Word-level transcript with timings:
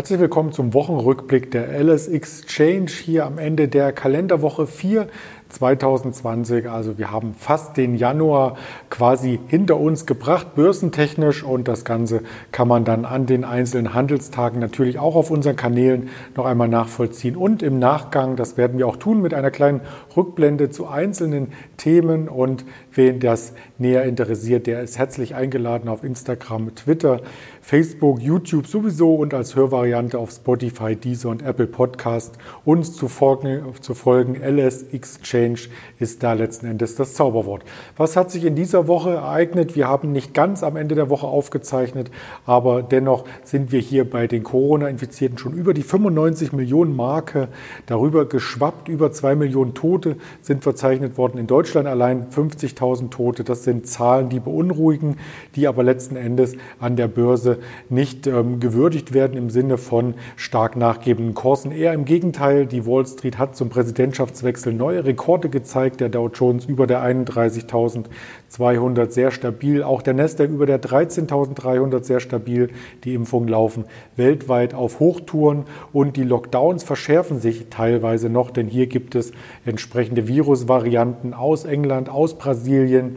Herzlich 0.00 0.18
willkommen 0.18 0.50
zum 0.50 0.72
Wochenrückblick 0.72 1.50
der 1.50 1.78
LS 1.78 2.08
Exchange 2.08 2.88
hier 2.88 3.26
am 3.26 3.36
Ende 3.36 3.68
der 3.68 3.92
Kalenderwoche 3.92 4.66
4 4.66 5.08
2020. 5.50 6.70
Also 6.70 6.98
wir 6.98 7.10
haben 7.10 7.34
fast 7.34 7.76
den 7.76 7.96
Januar 7.96 8.56
quasi 8.88 9.40
hinter 9.48 9.78
uns 9.78 10.06
gebracht, 10.06 10.54
börsentechnisch. 10.54 11.42
Und 11.42 11.68
das 11.68 11.84
Ganze 11.84 12.22
kann 12.52 12.68
man 12.68 12.84
dann 12.84 13.04
an 13.04 13.26
den 13.26 13.44
einzelnen 13.44 13.94
Handelstagen 13.94 14.60
natürlich 14.60 14.98
auch 14.98 15.16
auf 15.16 15.30
unseren 15.30 15.56
Kanälen 15.56 16.08
noch 16.36 16.46
einmal 16.46 16.68
nachvollziehen. 16.68 17.36
Und 17.36 17.62
im 17.62 17.78
Nachgang, 17.78 18.36
das 18.36 18.56
werden 18.56 18.78
wir 18.78 18.86
auch 18.86 18.96
tun, 18.96 19.20
mit 19.20 19.34
einer 19.34 19.50
kleinen 19.50 19.80
Rückblende 20.16 20.70
zu 20.70 20.86
einzelnen 20.86 21.52
Themen. 21.76 22.28
Und 22.28 22.64
wen 22.92 23.20
das 23.20 23.52
näher 23.78 24.04
interessiert, 24.04 24.66
der 24.66 24.82
ist 24.82 24.98
herzlich 24.98 25.34
eingeladen 25.34 25.88
auf 25.88 26.04
Instagram, 26.04 26.74
Twitter, 26.74 27.20
Facebook, 27.60 28.20
YouTube 28.20 28.66
sowieso 28.66 29.14
und 29.14 29.34
als 29.34 29.56
Hörvariante 29.56 30.18
auf 30.18 30.30
Spotify, 30.30 30.96
Deezer 30.96 31.28
und 31.30 31.42
Apple 31.42 31.66
Podcast 31.66 32.36
uns 32.64 32.94
zu 32.94 33.08
folgen, 33.08 33.62
zu 33.80 33.94
folgen 33.94 34.36
LS 34.36 34.84
Exchange 34.92 35.39
Change 35.40 35.68
ist 35.98 36.22
da 36.22 36.34
letzten 36.34 36.66
Endes 36.66 36.94
das 36.96 37.14
Zauberwort. 37.14 37.64
Was 37.96 38.16
hat 38.16 38.30
sich 38.30 38.44
in 38.44 38.54
dieser 38.54 38.88
Woche 38.88 39.10
ereignet? 39.10 39.74
Wir 39.74 39.88
haben 39.88 40.12
nicht 40.12 40.34
ganz 40.34 40.62
am 40.62 40.76
Ende 40.76 40.94
der 40.94 41.10
Woche 41.10 41.26
aufgezeichnet, 41.26 42.10
aber 42.46 42.82
dennoch 42.82 43.24
sind 43.42 43.72
wir 43.72 43.80
hier 43.80 44.08
bei 44.08 44.26
den 44.26 44.42
Corona-Infizierten 44.42 45.38
schon 45.38 45.54
über 45.54 45.74
die 45.74 45.82
95 45.82 46.52
Millionen 46.52 46.94
Marke 46.94 47.48
darüber 47.86 48.26
geschwappt. 48.26 48.88
Über 48.88 49.12
zwei 49.12 49.34
Millionen 49.34 49.74
Tote 49.74 50.16
sind 50.42 50.62
verzeichnet 50.62 51.16
worden. 51.16 51.38
In 51.38 51.46
Deutschland 51.46 51.88
allein 51.88 52.26
50.000 52.28 53.10
Tote. 53.10 53.44
Das 53.44 53.64
sind 53.64 53.86
Zahlen, 53.86 54.28
die 54.28 54.40
beunruhigen, 54.40 55.16
die 55.56 55.66
aber 55.66 55.82
letzten 55.82 56.16
Endes 56.16 56.56
an 56.78 56.96
der 56.96 57.08
Börse 57.08 57.58
nicht 57.88 58.26
ähm, 58.26 58.60
gewürdigt 58.60 59.14
werden 59.14 59.36
im 59.36 59.50
Sinne 59.50 59.78
von 59.78 60.14
stark 60.36 60.76
nachgebenden 60.76 61.34
Kursen. 61.34 61.72
Eher 61.72 61.94
im 61.94 62.04
Gegenteil, 62.04 62.66
die 62.66 62.86
Wall 62.86 63.06
Street 63.06 63.38
hat 63.38 63.56
zum 63.56 63.70
Präsidentschaftswechsel 63.70 64.72
neue 64.72 65.04
Rekorde 65.04 65.29
Rekorde 65.30 65.48
gezeigt. 65.48 66.00
Der 66.00 66.08
Dow 66.08 66.28
Jones 66.28 66.64
über 66.64 66.88
der 66.88 67.04
31.200 67.04 69.10
sehr 69.10 69.30
stabil. 69.30 69.84
Auch 69.84 70.02
der 70.02 70.14
Nasdaq 70.14 70.50
über 70.50 70.66
der 70.66 70.82
13.300 70.82 72.02
sehr 72.02 72.18
stabil. 72.18 72.70
Die 73.04 73.14
Impfungen 73.14 73.48
laufen 73.48 73.84
weltweit 74.16 74.74
auf 74.74 74.98
Hochtouren 74.98 75.66
und 75.92 76.16
die 76.16 76.24
Lockdowns 76.24 76.82
verschärfen 76.82 77.38
sich 77.38 77.66
teilweise 77.70 78.28
noch, 78.28 78.50
denn 78.50 78.66
hier 78.66 78.88
gibt 78.88 79.14
es 79.14 79.30
entsprechende 79.64 80.26
Virusvarianten 80.26 81.32
aus 81.32 81.64
England, 81.64 82.08
aus 82.08 82.34
Brasilien 82.34 83.14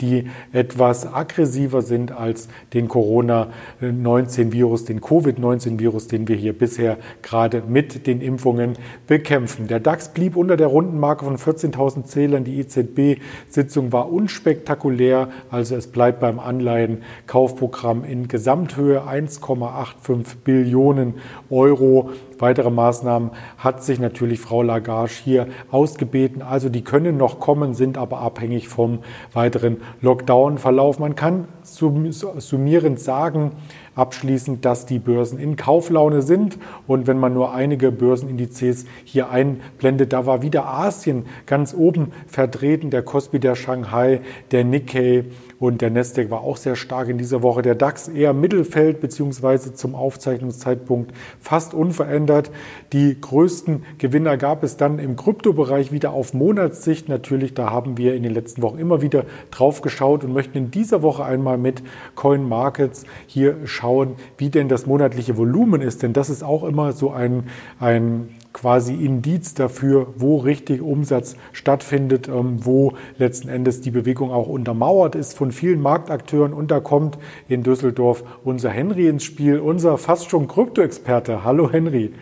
die 0.00 0.30
etwas 0.52 1.12
aggressiver 1.12 1.82
sind 1.82 2.12
als 2.12 2.48
den 2.72 2.88
Corona-19-Virus, 2.88 4.84
den 4.84 5.00
Covid-19-Virus, 5.00 6.08
den 6.08 6.28
wir 6.28 6.36
hier 6.36 6.52
bisher 6.52 6.98
gerade 7.22 7.62
mit 7.66 8.06
den 8.06 8.20
Impfungen 8.20 8.74
bekämpfen. 9.06 9.66
Der 9.68 9.80
DAX 9.80 10.10
blieb 10.10 10.36
unter 10.36 10.56
der 10.56 10.68
Rundenmarke 10.68 11.24
von 11.24 11.36
14.000 11.36 12.04
Zählern. 12.04 12.44
Die 12.44 12.58
EZB-Sitzung 12.60 13.92
war 13.92 14.10
unspektakulär, 14.12 15.28
also 15.50 15.76
es 15.76 15.86
bleibt 15.86 16.20
beim 16.20 16.38
Anleihenkaufprogramm 16.38 18.04
in 18.04 18.28
Gesamthöhe 18.28 19.02
1,85 19.02 20.36
Billionen 20.44 21.14
Euro. 21.50 22.10
Weitere 22.40 22.70
Maßnahmen 22.70 23.30
hat 23.58 23.82
sich 23.84 24.00
natürlich 24.00 24.40
Frau 24.40 24.62
Lagarde 24.62 25.12
hier 25.12 25.46
ausgebeten. 25.70 26.42
Also 26.42 26.68
die 26.68 26.82
können 26.82 27.16
noch 27.16 27.38
kommen, 27.38 27.74
sind 27.74 27.98
aber 27.98 28.18
abhängig 28.20 28.68
vom 28.68 29.00
weiteren 29.32 29.82
Lockdown-Verlauf. 30.00 30.98
Man 30.98 31.14
kann 31.14 31.46
summierend 31.62 32.98
sagen, 32.98 33.52
abschließend, 34.00 34.64
dass 34.64 34.86
die 34.86 34.98
Börsen 34.98 35.38
in 35.38 35.56
Kauflaune 35.56 36.22
sind. 36.22 36.58
Und 36.86 37.06
wenn 37.06 37.18
man 37.18 37.34
nur 37.34 37.54
einige 37.54 37.92
Börsenindizes 37.92 38.86
hier 39.04 39.30
einblendet, 39.30 40.12
da 40.12 40.26
war 40.26 40.42
wieder 40.42 40.66
Asien 40.66 41.26
ganz 41.46 41.74
oben 41.74 42.12
vertreten, 42.26 42.90
der 42.90 43.02
Kospi 43.02 43.38
der 43.38 43.54
Shanghai, 43.54 44.20
der 44.50 44.64
Nikkei 44.64 45.24
und 45.60 45.82
der 45.82 45.90
Nasdaq 45.90 46.30
war 46.30 46.40
auch 46.40 46.56
sehr 46.56 46.74
stark 46.74 47.08
in 47.10 47.18
dieser 47.18 47.42
Woche. 47.42 47.60
Der 47.60 47.74
DAX 47.74 48.08
eher 48.08 48.32
Mittelfeld 48.32 49.02
beziehungsweise 49.02 49.74
zum 49.74 49.94
Aufzeichnungszeitpunkt 49.94 51.12
fast 51.38 51.74
unverändert. 51.74 52.50
Die 52.94 53.20
größten 53.20 53.84
Gewinner 53.98 54.38
gab 54.38 54.64
es 54.64 54.78
dann 54.78 54.98
im 54.98 55.16
Kryptobereich 55.16 55.92
wieder 55.92 56.12
auf 56.12 56.32
Monatssicht. 56.32 57.10
Natürlich, 57.10 57.52
da 57.52 57.70
haben 57.70 57.98
wir 57.98 58.14
in 58.14 58.22
den 58.22 58.32
letzten 58.32 58.62
Wochen 58.62 58.78
immer 58.78 59.02
wieder 59.02 59.24
drauf 59.50 59.82
geschaut 59.82 60.24
und 60.24 60.32
möchten 60.32 60.56
in 60.56 60.70
dieser 60.70 61.02
Woche 61.02 61.24
einmal 61.24 61.58
mit 61.58 61.82
Coin 62.14 62.48
Markets 62.48 63.04
hier 63.26 63.56
schauen, 63.66 63.89
wie 64.38 64.50
denn 64.50 64.68
das 64.68 64.86
monatliche 64.86 65.36
Volumen 65.36 65.80
ist. 65.80 66.02
Denn 66.02 66.12
das 66.12 66.30
ist 66.30 66.42
auch 66.42 66.64
immer 66.64 66.92
so 66.92 67.10
ein, 67.10 67.48
ein 67.78 68.28
quasi 68.52 68.94
Indiz 68.94 69.54
dafür, 69.54 70.08
wo 70.16 70.38
richtig 70.38 70.80
Umsatz 70.80 71.36
stattfindet, 71.52 72.28
ähm, 72.28 72.64
wo 72.64 72.94
letzten 73.18 73.48
Endes 73.48 73.80
die 73.80 73.90
Bewegung 73.90 74.30
auch 74.30 74.48
untermauert 74.48 75.14
ist 75.14 75.36
von 75.36 75.52
vielen 75.52 75.80
Marktakteuren. 75.80 76.52
Und 76.52 76.70
da 76.70 76.80
kommt 76.80 77.18
in 77.48 77.62
Düsseldorf 77.62 78.24
unser 78.44 78.70
Henry 78.70 79.08
ins 79.08 79.24
Spiel, 79.24 79.58
unser 79.58 79.98
fast 79.98 80.30
schon 80.30 80.48
Krypto-Experte. 80.48 81.44
Hallo 81.44 81.70
Henry. 81.70 82.12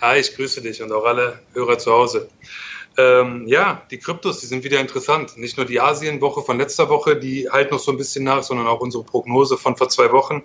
Hi, 0.00 0.18
ich 0.18 0.34
grüße 0.34 0.62
dich 0.62 0.82
und 0.82 0.92
auch 0.92 1.04
alle 1.04 1.40
Hörer 1.52 1.76
zu 1.76 1.92
Hause. 1.92 2.28
Ähm, 2.98 3.46
ja, 3.46 3.82
die 3.90 3.98
Kryptos, 3.98 4.40
die 4.40 4.46
sind 4.46 4.64
wieder 4.64 4.80
interessant. 4.80 5.36
Nicht 5.36 5.56
nur 5.56 5.64
die 5.64 5.80
Asienwoche 5.80 6.42
von 6.42 6.58
letzter 6.58 6.88
Woche, 6.88 7.16
die 7.16 7.48
halt 7.48 7.70
noch 7.70 7.78
so 7.78 7.92
ein 7.92 7.96
bisschen 7.96 8.24
nach, 8.24 8.42
sondern 8.42 8.66
auch 8.66 8.80
unsere 8.80 9.04
Prognose 9.04 9.56
von 9.56 9.76
vor 9.76 9.88
zwei 9.88 10.10
Wochen. 10.12 10.42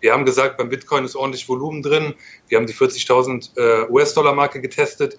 Wir 0.00 0.12
haben 0.12 0.24
gesagt, 0.24 0.56
beim 0.58 0.68
Bitcoin 0.68 1.04
ist 1.04 1.16
ordentlich 1.16 1.48
Volumen 1.48 1.82
drin. 1.82 2.14
Wir 2.46 2.58
haben 2.58 2.66
die 2.66 2.74
40.000 2.74 3.58
äh, 3.58 3.90
US-Dollar-Marke 3.90 4.60
getestet. 4.60 5.18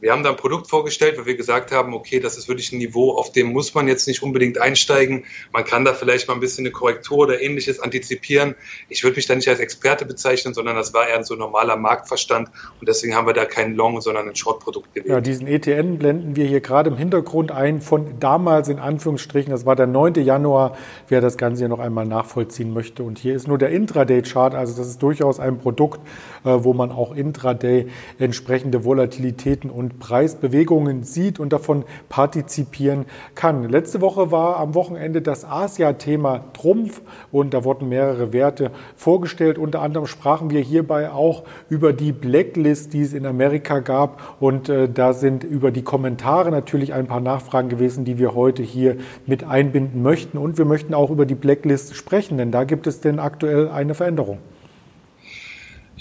Wir 0.00 0.12
haben 0.12 0.22
da 0.22 0.30
ein 0.30 0.36
Produkt 0.36 0.68
vorgestellt, 0.68 1.18
wo 1.20 1.26
wir 1.26 1.36
gesagt 1.36 1.72
haben, 1.72 1.92
okay, 1.92 2.20
das 2.20 2.38
ist 2.38 2.48
wirklich 2.48 2.72
ein 2.72 2.78
Niveau, 2.78 3.12
auf 3.12 3.32
dem 3.32 3.52
muss 3.52 3.74
man 3.74 3.86
jetzt 3.86 4.06
nicht 4.08 4.22
unbedingt 4.22 4.58
einsteigen. 4.58 5.24
Man 5.52 5.64
kann 5.64 5.84
da 5.84 5.92
vielleicht 5.92 6.26
mal 6.26 6.34
ein 6.34 6.40
bisschen 6.40 6.64
eine 6.64 6.72
Korrektur 6.72 7.18
oder 7.18 7.42
ähnliches 7.42 7.80
antizipieren. 7.80 8.54
Ich 8.88 9.04
würde 9.04 9.16
mich 9.16 9.26
da 9.26 9.34
nicht 9.34 9.48
als 9.48 9.60
Experte 9.60 10.06
bezeichnen, 10.06 10.54
sondern 10.54 10.76
das 10.76 10.94
war 10.94 11.06
eher 11.06 11.18
ein 11.18 11.24
so 11.24 11.34
normaler 11.34 11.76
Marktverstand 11.76 12.48
und 12.80 12.88
deswegen 12.88 13.14
haben 13.14 13.26
wir 13.26 13.34
da 13.34 13.44
kein 13.44 13.74
Long, 13.74 14.00
sondern 14.00 14.26
ein 14.26 14.34
Short-Produkt 14.34 14.94
gewählt. 14.94 15.10
Ja, 15.10 15.20
diesen 15.20 15.46
ETN 15.46 15.98
blenden 15.98 16.34
wir 16.34 16.46
hier 16.46 16.60
gerade 16.60 16.88
im 16.88 16.96
Hintergrund 16.96 17.52
ein 17.52 17.82
von 17.82 18.18
damals 18.20 18.68
in 18.68 18.78
Anführungsstrichen. 18.78 19.50
Das 19.50 19.66
war 19.66 19.76
der 19.76 19.86
9. 19.86 20.14
Januar, 20.14 20.78
wer 21.08 21.20
das 21.20 21.36
Ganze 21.36 21.60
hier 21.60 21.68
noch 21.68 21.78
einmal 21.78 22.06
nachvollziehen 22.06 22.72
möchte. 22.72 23.02
Und 23.02 23.18
hier 23.18 23.34
ist 23.34 23.48
nur 23.48 23.58
der 23.58 23.68
Intraday-Chart, 23.68 24.54
also 24.54 24.74
das 24.74 24.88
ist 24.88 25.02
durchaus 25.02 25.40
ein 25.40 25.58
Produkt, 25.58 26.00
äh, 26.44 26.48
wo 26.56 26.72
man 26.72 26.90
auch 26.90 27.14
Intraday 27.14 27.88
entsprechende 28.18 28.84
Volatilitäten 28.84 29.68
und 29.68 29.89
Preisbewegungen 29.98 31.02
sieht 31.02 31.40
und 31.40 31.52
davon 31.52 31.84
partizipieren 32.08 33.06
kann. 33.34 33.68
Letzte 33.68 34.00
Woche 34.00 34.30
war 34.30 34.58
am 34.58 34.74
Wochenende 34.74 35.22
das 35.22 35.44
Asia-Thema 35.44 36.44
Trumpf 36.52 37.02
und 37.32 37.54
da 37.54 37.64
wurden 37.64 37.88
mehrere 37.88 38.32
Werte 38.32 38.70
vorgestellt. 38.96 39.58
Unter 39.58 39.82
anderem 39.82 40.06
sprachen 40.06 40.50
wir 40.50 40.60
hierbei 40.60 41.10
auch 41.10 41.44
über 41.68 41.92
die 41.92 42.12
Blacklist, 42.12 42.92
die 42.92 43.02
es 43.02 43.12
in 43.12 43.26
Amerika 43.26 43.80
gab 43.80 44.36
und 44.40 44.68
äh, 44.68 44.88
da 44.88 45.12
sind 45.12 45.44
über 45.44 45.70
die 45.70 45.82
Kommentare 45.82 46.50
natürlich 46.50 46.92
ein 46.92 47.06
paar 47.06 47.20
Nachfragen 47.20 47.68
gewesen, 47.68 48.04
die 48.04 48.18
wir 48.18 48.34
heute 48.34 48.62
hier 48.62 48.96
mit 49.26 49.44
einbinden 49.44 50.02
möchten 50.02 50.38
und 50.38 50.58
wir 50.58 50.64
möchten 50.64 50.94
auch 50.94 51.10
über 51.10 51.26
die 51.26 51.34
Blacklist 51.34 51.94
sprechen, 51.94 52.38
denn 52.38 52.50
da 52.50 52.64
gibt 52.64 52.86
es 52.86 53.00
denn 53.00 53.18
aktuell 53.18 53.68
eine 53.68 53.94
Veränderung. 53.94 54.38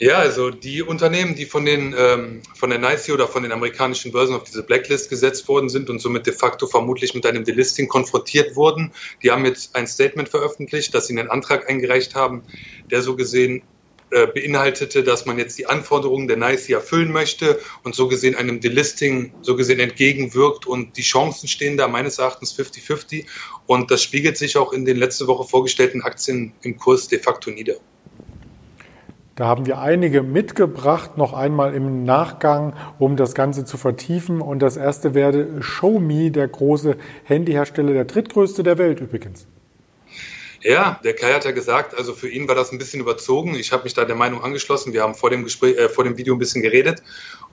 Ja, 0.01 0.19
also 0.19 0.49
die 0.49 0.81
Unternehmen, 0.81 1.35
die 1.35 1.45
von 1.45 1.65
den 1.65 1.93
ähm, 1.97 2.41
von 2.55 2.69
der 2.69 2.79
NICE 2.79 3.11
oder 3.11 3.27
von 3.27 3.43
den 3.43 3.51
amerikanischen 3.51 4.13
Börsen 4.13 4.33
auf 4.33 4.45
diese 4.45 4.63
Blacklist 4.63 5.09
gesetzt 5.09 5.45
worden 5.49 5.67
sind 5.67 5.89
und 5.89 5.99
somit 5.99 6.25
de 6.25 6.33
facto 6.33 6.67
vermutlich 6.67 7.13
mit 7.15 7.25
einem 7.25 7.43
Delisting 7.43 7.89
konfrontiert 7.89 8.55
wurden, 8.55 8.93
die 9.21 9.29
haben 9.29 9.43
jetzt 9.43 9.75
ein 9.75 9.87
Statement 9.87 10.29
veröffentlicht, 10.29 10.93
dass 10.93 11.07
sie 11.07 11.19
einen 11.19 11.29
Antrag 11.29 11.69
eingereicht 11.69 12.15
haben, 12.15 12.43
der 12.89 13.01
so 13.01 13.17
gesehen 13.17 13.61
äh, 14.11 14.25
beinhaltete, 14.27 15.03
dass 15.03 15.25
man 15.25 15.37
jetzt 15.37 15.59
die 15.59 15.65
Anforderungen 15.65 16.29
der 16.29 16.37
NICE 16.37 16.69
erfüllen 16.69 17.11
möchte 17.11 17.59
und 17.83 17.93
so 17.93 18.07
gesehen 18.07 18.35
einem 18.35 18.61
Delisting 18.61 19.33
so 19.41 19.57
gesehen 19.57 19.81
entgegenwirkt 19.81 20.65
und 20.65 20.95
die 20.95 21.01
Chancen 21.01 21.49
stehen 21.49 21.75
da 21.75 21.89
meines 21.89 22.19
Erachtens 22.19 22.57
50-50 22.57 23.25
und 23.65 23.91
das 23.91 24.01
spiegelt 24.01 24.37
sich 24.37 24.55
auch 24.55 24.71
in 24.71 24.85
den 24.85 24.95
letzte 24.95 25.27
Woche 25.27 25.45
vorgestellten 25.45 26.03
Aktien 26.03 26.53
im 26.61 26.77
Kurs 26.77 27.09
de 27.09 27.19
facto 27.19 27.51
nieder. 27.51 27.75
Da 29.39 29.47
haben 29.47 29.65
wir 29.65 29.79
einige 29.79 30.21
mitgebracht, 30.21 31.17
noch 31.17 31.31
einmal 31.31 31.73
im 31.73 32.03
Nachgang, 32.03 32.73
um 32.99 33.15
das 33.15 33.33
Ganze 33.33 33.63
zu 33.63 33.77
vertiefen. 33.77 34.41
Und 34.41 34.59
das 34.59 34.75
erste 34.75 35.13
wäre 35.13 35.61
Xiaomi, 35.61 36.29
der 36.29 36.49
große 36.49 36.97
Handyhersteller, 37.23 37.93
der 37.93 38.03
drittgrößte 38.03 38.63
der 38.63 38.77
Welt 38.77 38.99
übrigens. 38.99 39.47
Ja, 40.61 40.99
der 41.05 41.15
Kai 41.15 41.31
hat 41.31 41.45
ja 41.45 41.51
gesagt, 41.51 41.97
also 41.97 42.11
für 42.11 42.27
ihn 42.27 42.49
war 42.49 42.55
das 42.55 42.73
ein 42.73 42.79
bisschen 42.79 42.99
überzogen. 42.99 43.55
Ich 43.55 43.71
habe 43.71 43.85
mich 43.85 43.93
da 43.93 44.03
der 44.03 44.17
Meinung 44.17 44.43
angeschlossen. 44.43 44.91
Wir 44.91 45.03
haben 45.03 45.15
vor 45.15 45.29
dem 45.29 45.45
Gespräch, 45.45 45.77
äh, 45.77 45.87
vor 45.87 46.03
dem 46.03 46.17
Video 46.17 46.35
ein 46.35 46.39
bisschen 46.39 46.61
geredet 46.61 47.01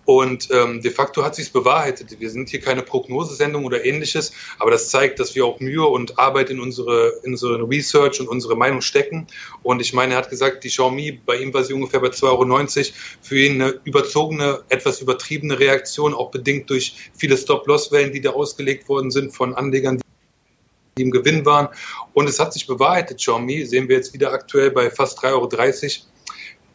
und 0.07 0.49
ähm, 0.53 0.81
de 0.81 0.93
facto 0.93 1.25
hat 1.25 1.35
sich 1.35 1.53
bewahrheitet. 1.53 2.19
Wir 2.21 2.31
sind 2.31 2.49
hier 2.49 2.61
keine 2.61 2.83
Prognosesendung 2.83 3.65
oder 3.65 3.85
ähnliches, 3.85 4.33
aber 4.61 4.71
das 4.71 4.89
zeigt, 4.89 5.19
dass 5.19 5.35
wir 5.35 5.45
auch 5.45 5.59
Mühe 5.59 5.85
und 5.85 6.17
Arbeit 6.17 6.49
in 6.49 6.61
unsere, 6.61 7.21
in 7.25 7.33
unsere 7.33 7.69
Research 7.69 8.21
und 8.21 8.29
unsere 8.29 8.57
Meinung 8.57 8.81
stecken. 8.81 9.27
Und 9.65 9.81
ich 9.81 9.93
meine, 9.93 10.15
er 10.15 10.19
hat 10.19 10.31
gesagt, 10.31 10.63
die 10.63 10.69
Xiaomi, 10.69 11.21
bei 11.27 11.37
ihm 11.39 11.53
war 11.53 11.65
sie 11.65 11.75
ungefähr 11.75 11.99
bei 11.99 12.09
2,90 12.09 12.23
Euro. 12.23 12.95
Für 13.21 13.39
ihn 13.39 13.61
eine 13.61 13.81
überzogene, 13.83 14.63
etwas 14.69 15.01
übertriebene 15.03 15.59
Reaktion, 15.59 16.15
auch 16.15 16.31
bedingt 16.31 16.71
durch 16.71 17.11
viele 17.17 17.37
Stop-Loss-Wellen, 17.37 18.13
die 18.13 18.21
da 18.21 18.31
ausgelegt 18.31 18.89
worden 18.89 19.11
sind 19.11 19.35
von 19.35 19.55
Anlegern, 19.57 20.01
die 20.97 21.03
im 21.03 21.11
Gewinn 21.11 21.45
waren. 21.45 21.69
Und 22.15 22.29
es 22.29 22.39
hat 22.39 22.53
sich 22.53 22.69
bewahrheitet. 22.69 23.19
Xiaomi 23.19 23.67
sehen 23.67 23.89
wir 23.89 23.97
jetzt 23.97 24.15
wieder 24.15 24.31
aktuell 24.31 24.71
bei 24.71 24.89
fast 24.89 25.19
3,30 25.19 25.33
Euro. 25.33 25.49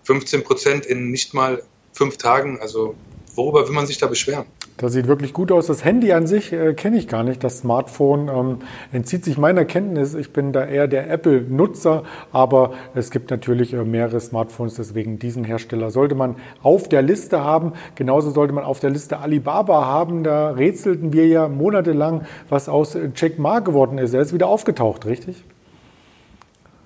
15 0.03 0.43
Prozent 0.43 0.85
in 0.85 1.11
nicht 1.11 1.33
mal 1.33 1.63
fünf 1.93 2.17
Tagen. 2.17 2.59
Also 2.59 2.95
worüber 3.41 3.67
will 3.67 3.73
man 3.73 3.85
sich 3.85 3.97
da 3.97 4.07
beschweren? 4.07 4.45
Das 4.77 4.93
sieht 4.93 5.07
wirklich 5.07 5.33
gut 5.33 5.51
aus. 5.51 5.67
Das 5.67 5.85
Handy 5.85 6.11
an 6.11 6.27
sich 6.27 6.51
äh, 6.53 6.73
kenne 6.73 6.97
ich 6.97 7.07
gar 7.07 7.23
nicht. 7.23 7.43
Das 7.43 7.59
Smartphone 7.59 8.29
ähm, 8.29 8.57
entzieht 8.91 9.23
sich 9.23 9.37
meiner 9.37 9.65
Kenntnis. 9.65 10.15
Ich 10.15 10.33
bin 10.33 10.53
da 10.53 10.65
eher 10.65 10.87
der 10.87 11.09
Apple-Nutzer, 11.09 12.03
aber 12.31 12.73
es 12.95 13.11
gibt 13.11 13.29
natürlich 13.29 13.73
äh, 13.73 13.83
mehrere 13.83 14.19
Smartphones. 14.19 14.75
Deswegen 14.75 15.19
diesen 15.19 15.43
Hersteller 15.43 15.91
sollte 15.91 16.15
man 16.15 16.35
auf 16.63 16.89
der 16.89 17.01
Liste 17.01 17.43
haben. 17.43 17.73
Genauso 17.95 18.31
sollte 18.31 18.53
man 18.53 18.63
auf 18.63 18.79
der 18.79 18.89
Liste 18.89 19.19
Alibaba 19.19 19.85
haben. 19.85 20.23
Da 20.23 20.51
rätselten 20.51 21.13
wir 21.13 21.27
ja 21.27 21.47
monatelang, 21.47 22.25
was 22.49 22.69
aus 22.69 22.97
Jack 23.15 23.39
Ma 23.39 23.59
geworden 23.59 23.97
ist. 23.97 24.13
Er 24.13 24.21
ist 24.21 24.33
wieder 24.33 24.47
aufgetaucht, 24.47 25.05
richtig? 25.05 25.43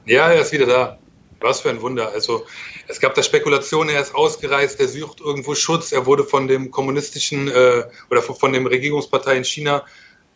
Ja, 0.06 0.30
er 0.30 0.42
ist 0.42 0.52
wieder 0.52 0.66
da. 0.66 0.98
Was 1.46 1.62
für 1.62 1.70
ein 1.70 1.80
Wunder. 1.82 2.12
Also 2.12 2.46
es 2.88 3.00
gab 3.00 3.14
da 3.14 3.22
Spekulationen, 3.22 3.94
er 3.94 4.02
ist 4.02 4.16
ausgereist, 4.16 4.80
er 4.80 4.88
sucht 4.88 5.22
irgendwo 5.22 5.54
Schutz, 5.54 5.92
er 5.92 6.08
wurde 6.08 6.24
von 6.24 6.48
dem 6.48 6.72
kommunistischen 6.72 7.48
äh, 7.50 7.84
oder 8.10 8.24
von 8.24 8.52
dem 8.52 8.66
Regierungspartei 8.66 9.38
in 9.38 9.44
China, 9.44 9.86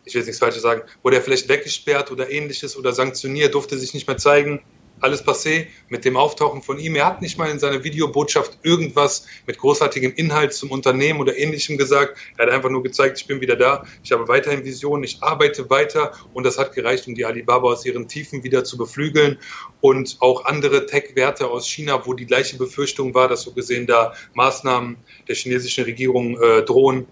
ich 0.05 0.13
will 0.13 0.21
jetzt 0.21 0.27
nichts 0.27 0.39
Falsches 0.39 0.61
sagen, 0.61 0.83
wurde 1.01 1.15
er 1.17 1.23
vielleicht 1.23 1.49
weggesperrt 1.49 2.11
oder 2.11 2.29
ähnliches 2.29 2.77
oder 2.77 2.93
sanktioniert, 2.93 3.55
durfte 3.55 3.75
sich 3.79 3.95
nicht 3.95 4.07
mehr 4.07 4.17
zeigen 4.17 4.61
alles 5.01 5.25
passé 5.25 5.67
mit 5.89 6.05
dem 6.05 6.17
Auftauchen 6.17 6.61
von 6.61 6.79
ihm. 6.79 6.95
Er 6.95 7.05
hat 7.05 7.21
nicht 7.21 7.37
mal 7.37 7.49
in 7.49 7.59
seiner 7.59 7.83
Videobotschaft 7.83 8.57
irgendwas 8.63 9.25
mit 9.47 9.57
großartigem 9.57 10.13
Inhalt 10.15 10.53
zum 10.53 10.71
Unternehmen 10.71 11.19
oder 11.19 11.37
ähnlichem 11.37 11.77
gesagt. 11.77 12.17
Er 12.37 12.47
hat 12.47 12.53
einfach 12.53 12.69
nur 12.69 12.83
gezeigt, 12.83 13.19
ich 13.19 13.27
bin 13.27 13.41
wieder 13.41 13.55
da, 13.55 13.85
ich 14.03 14.11
habe 14.11 14.27
weiterhin 14.27 14.63
Visionen, 14.65 15.03
ich 15.03 15.21
arbeite 15.21 15.69
weiter 15.69 16.13
und 16.33 16.45
das 16.45 16.57
hat 16.57 16.73
gereicht, 16.73 17.07
um 17.07 17.15
die 17.15 17.25
Alibaba 17.25 17.69
aus 17.69 17.85
ihren 17.85 18.07
Tiefen 18.07 18.43
wieder 18.43 18.63
zu 18.63 18.77
beflügeln 18.77 19.37
und 19.81 20.17
auch 20.19 20.45
andere 20.45 20.85
Tech-Werte 20.85 21.47
aus 21.47 21.67
China, 21.67 22.05
wo 22.05 22.13
die 22.13 22.25
gleiche 22.25 22.57
Befürchtung 22.57 23.13
war, 23.13 23.27
dass 23.27 23.43
so 23.43 23.51
gesehen 23.51 23.87
da 23.87 24.13
Maßnahmen 24.33 24.97
der 25.27 25.35
chinesischen 25.35 25.85
Regierung 25.85 26.39
äh, 26.41 26.63
drohen. 26.63 27.07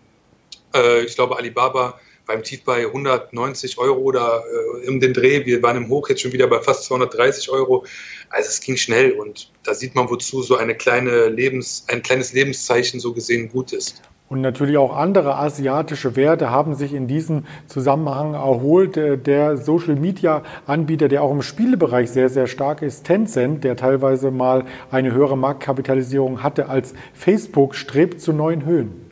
Äh, 0.73 1.03
ich 1.03 1.15
glaube, 1.15 1.37
Alibaba 1.37 1.99
beim 2.27 2.43
Tief 2.43 2.63
bei 2.63 2.85
190 2.85 3.77
Euro 3.77 3.99
oder 3.99 4.43
äh, 4.83 4.87
um 4.87 4.99
den 4.99 5.13
Dreh. 5.13 5.45
Wir 5.45 5.63
waren 5.63 5.77
im 5.77 5.89
Hoch 5.89 6.09
jetzt 6.09 6.21
schon 6.21 6.33
wieder 6.33 6.47
bei 6.47 6.61
fast 6.61 6.83
230 6.85 7.49
Euro. 7.49 7.85
Also 8.29 8.49
es 8.49 8.59
ging 8.61 8.77
schnell 8.77 9.13
und 9.13 9.51
da 9.63 9.73
sieht 9.73 9.95
man, 9.95 10.09
wozu 10.09 10.43
so 10.43 10.57
eine 10.57 10.75
kleine 10.75 11.29
Lebens, 11.29 11.85
ein 11.87 12.03
kleines 12.03 12.33
Lebenszeichen 12.33 12.99
so 12.99 13.13
gesehen 13.13 13.49
gut 13.49 13.71
ist. 13.71 14.01
Und 14.29 14.41
natürlich 14.41 14.77
auch 14.77 14.93
andere 14.93 15.35
asiatische 15.35 16.17
Werte 16.17 16.51
haben 16.51 16.75
sich 16.75 16.93
in 16.93 17.07
diesem 17.07 17.45
Zusammenhang 17.67 18.33
erholt. 18.33 18.97
Äh, 18.97 19.17
der 19.17 19.55
Social-Media-Anbieter, 19.55 21.07
der 21.07 21.23
auch 21.23 21.31
im 21.31 21.41
Spielebereich 21.41 22.11
sehr, 22.11 22.27
sehr 22.27 22.47
stark 22.47 22.81
ist, 22.81 23.05
Tencent, 23.05 23.63
der 23.63 23.77
teilweise 23.77 24.31
mal 24.31 24.65
eine 24.91 25.13
höhere 25.13 25.37
Marktkapitalisierung 25.37 26.43
hatte 26.43 26.67
als 26.67 26.93
Facebook, 27.13 27.75
strebt 27.75 28.19
zu 28.19 28.33
neuen 28.33 28.65
Höhen. 28.65 29.06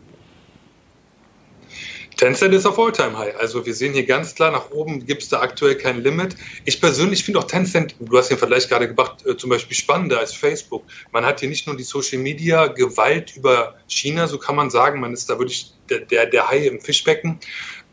Tencent 2.17 2.53
ist 2.53 2.65
auf 2.65 2.79
All-Time-High. 2.79 3.35
Also 3.37 3.65
wir 3.65 3.73
sehen 3.73 3.93
hier 3.93 4.05
ganz 4.05 4.35
klar, 4.35 4.51
nach 4.51 4.71
oben 4.71 5.05
gibt 5.05 5.23
es 5.23 5.29
da 5.29 5.41
aktuell 5.41 5.75
kein 5.75 6.01
Limit. 6.01 6.35
Ich 6.63 6.79
persönlich 6.79 7.23
finde 7.25 7.39
auch 7.39 7.45
Tencent, 7.45 7.95
du 7.99 8.17
hast 8.17 8.29
den 8.29 8.37
Vergleich 8.37 8.69
gerade 8.69 8.87
gebracht, 8.87 9.25
äh, 9.25 9.35
zum 9.35 9.49
Beispiel 9.49 9.75
spannender 9.75 10.19
als 10.19 10.33
Facebook. 10.33 10.83
Man 11.11 11.25
hat 11.25 11.41
hier 11.41 11.49
nicht 11.49 11.67
nur 11.67 11.75
die 11.75 11.83
Social-Media-Gewalt 11.83 13.35
über 13.35 13.75
China, 13.87 14.27
so 14.27 14.37
kann 14.37 14.55
man 14.55 14.69
sagen, 14.69 15.01
man 15.01 15.13
ist 15.13 15.29
da 15.29 15.37
wirklich 15.37 15.73
der, 15.89 15.99
der, 15.99 16.25
der 16.27 16.47
Hai 16.47 16.67
im 16.67 16.79
Fischbecken, 16.79 17.39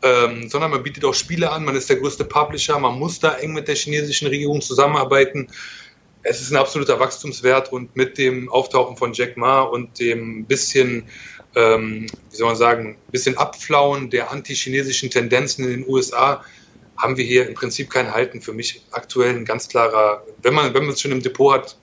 ähm, 0.01 0.49
sondern 0.49 0.71
man 0.71 0.83
bietet 0.83 1.03
auch 1.03 1.13
Spiele 1.13 1.51
an, 1.51 1.65
man 1.65 1.75
ist 1.75 1.89
der 1.89 1.97
größte 1.97 2.23
Publisher, 2.23 2.79
man 2.79 2.97
muss 2.97 3.19
da 3.19 3.35
eng 3.35 3.53
mit 3.53 3.67
der 3.67 3.75
chinesischen 3.75 4.27
Regierung 4.27 4.61
zusammenarbeiten. 4.61 5.47
Es 6.25 6.39
ist 6.39 6.51
ein 6.51 6.57
absoluter 6.57 6.99
Wachstumswert 6.99 7.73
und 7.73 7.93
mit 7.97 8.17
dem 8.17 8.49
Auftauchen 8.49 8.95
von 8.95 9.11
Jack 9.11 9.35
Ma 9.35 9.61
und 9.61 9.99
dem 9.99 10.45
bisschen 10.45 11.03
ähm, 11.55 12.07
wie 12.29 12.35
soll 12.35 12.47
man 12.47 12.55
sagen, 12.55 12.97
bisschen 13.11 13.37
Abflauen 13.37 14.09
der 14.09 14.31
antichinesischen 14.31 15.09
Tendenzen 15.09 15.65
in 15.65 15.71
den 15.71 15.87
USA 15.87 16.43
haben 16.97 17.17
wir 17.17 17.25
hier 17.25 17.47
im 17.47 17.53
Prinzip 17.53 17.89
kein 17.89 18.11
Halten. 18.11 18.41
Für 18.41 18.53
mich 18.53 18.85
aktuell 18.91 19.35
ein 19.35 19.45
ganz 19.45 19.67
klarer, 19.67 20.25
wenn 20.41 20.53
man, 20.53 20.73
wenn 20.73 20.83
man 20.83 20.93
es 20.93 21.01
schon 21.01 21.11
im 21.11 21.21
Depot 21.21 21.53
hat, 21.53 21.77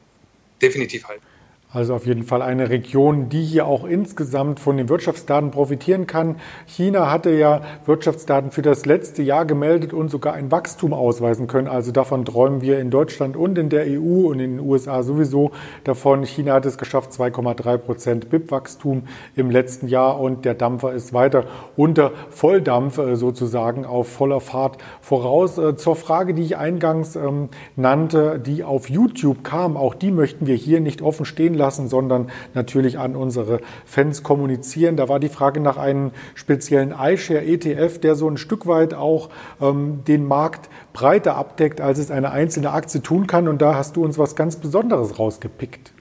definitiv 0.63 1.05
halten. 1.05 1.30
Also 1.73 1.95
auf 1.95 2.05
jeden 2.05 2.25
Fall 2.25 2.43
eine 2.43 2.69
Region, 2.69 3.29
die 3.29 3.45
hier 3.45 3.65
auch 3.65 3.85
insgesamt 3.85 4.59
von 4.59 4.77
den 4.77 4.89
Wirtschaftsdaten 4.89 5.53
profitieren 5.53 6.09
kann. 6.09 6.35
China 6.67 7.13
hatte 7.13 7.31
ja 7.31 7.61
Wirtschaftsdaten 7.87 8.51
für 8.51 8.63
das 8.63 8.87
letzte 8.87 9.23
Jahr 9.23 9.45
gemeldet 9.45 9.93
und 9.93 10.11
sogar 10.11 10.35
ein 10.35 10.51
Wachstum 10.51 10.93
ausweisen 10.93 11.47
können. 11.47 11.69
Also 11.69 11.93
davon 11.93 12.25
träumen 12.25 12.61
wir 12.61 12.81
in 12.81 12.91
Deutschland 12.91 13.37
und 13.37 13.57
in 13.57 13.69
der 13.69 13.85
EU 13.87 14.27
und 14.31 14.41
in 14.41 14.57
den 14.57 14.67
USA 14.67 15.05
sowieso 15.05 15.53
davon. 15.85 16.25
China 16.25 16.55
hat 16.55 16.67
es 16.67 16.77
geschafft, 16.77 17.13
2,3 17.13 17.79
Prozent 17.79 18.31
BIP-Wachstum 18.31 19.05
im 19.37 19.53
letzten 19.53 19.87
Jahr 19.87 20.19
und 20.19 20.45
der 20.45 20.55
Dampfer 20.55 20.93
ist 20.93 21.13
weiter 21.13 21.45
unter 21.77 22.11
Volldampf 22.31 22.99
äh, 22.99 23.15
sozusagen 23.15 23.85
auf 23.87 24.09
voller 24.09 24.41
Fahrt 24.41 24.79
voraus. 25.01 25.57
Äh, 25.57 25.77
zur 25.77 25.95
Frage, 25.95 26.35
die 26.35 26.43
ich 26.43 26.57
eingangs 26.57 27.15
ähm, 27.15 27.49
nannte, 27.77 28.41
die 28.41 28.65
auf 28.65 28.91
YouTube 28.91 29.45
kam, 29.45 29.77
auch 29.77 29.95
die 29.95 30.11
möchten 30.11 30.49
wir 30.49 30.57
hier 30.57 30.81
nicht 30.81 31.01
offen 31.01 31.25
stehen 31.25 31.60
lassen, 31.61 31.89
sondern 31.89 32.31
natürlich 32.55 32.99
an 32.99 33.15
unsere 33.15 33.61
Fans 33.85 34.25
kommunizieren. 34.25 34.97
Da 34.97 35.09
war 35.09 35.21
die 35.21 35.29
Frage 35.29 35.61
nach 35.61 35.77
einem 35.77 36.11
speziellen 36.35 36.93
iShare 36.99 37.45
ETF, 37.45 38.01
der 38.01 38.17
so 38.17 38.29
ein 38.29 38.37
Stück 38.37 38.67
weit 38.67 38.95
auch 38.95 39.29
ähm, 39.61 40.03
den 40.09 40.27
Markt 40.27 40.69
breiter 40.93 41.37
abdeckt, 41.37 41.81
als 41.81 41.99
es 41.99 42.11
eine 42.11 42.33
einzelne 42.33 42.73
Aktie 42.73 43.03
tun 43.03 43.29
kann. 43.29 43.47
Und 43.47 43.63
da 43.63 43.77
hast 43.77 43.97
du 43.97 44.05
uns 44.05 44.19
was 44.19 44.35
ganz 44.35 44.57
Besonderes 44.57 45.19
rausgepickt 45.19 45.93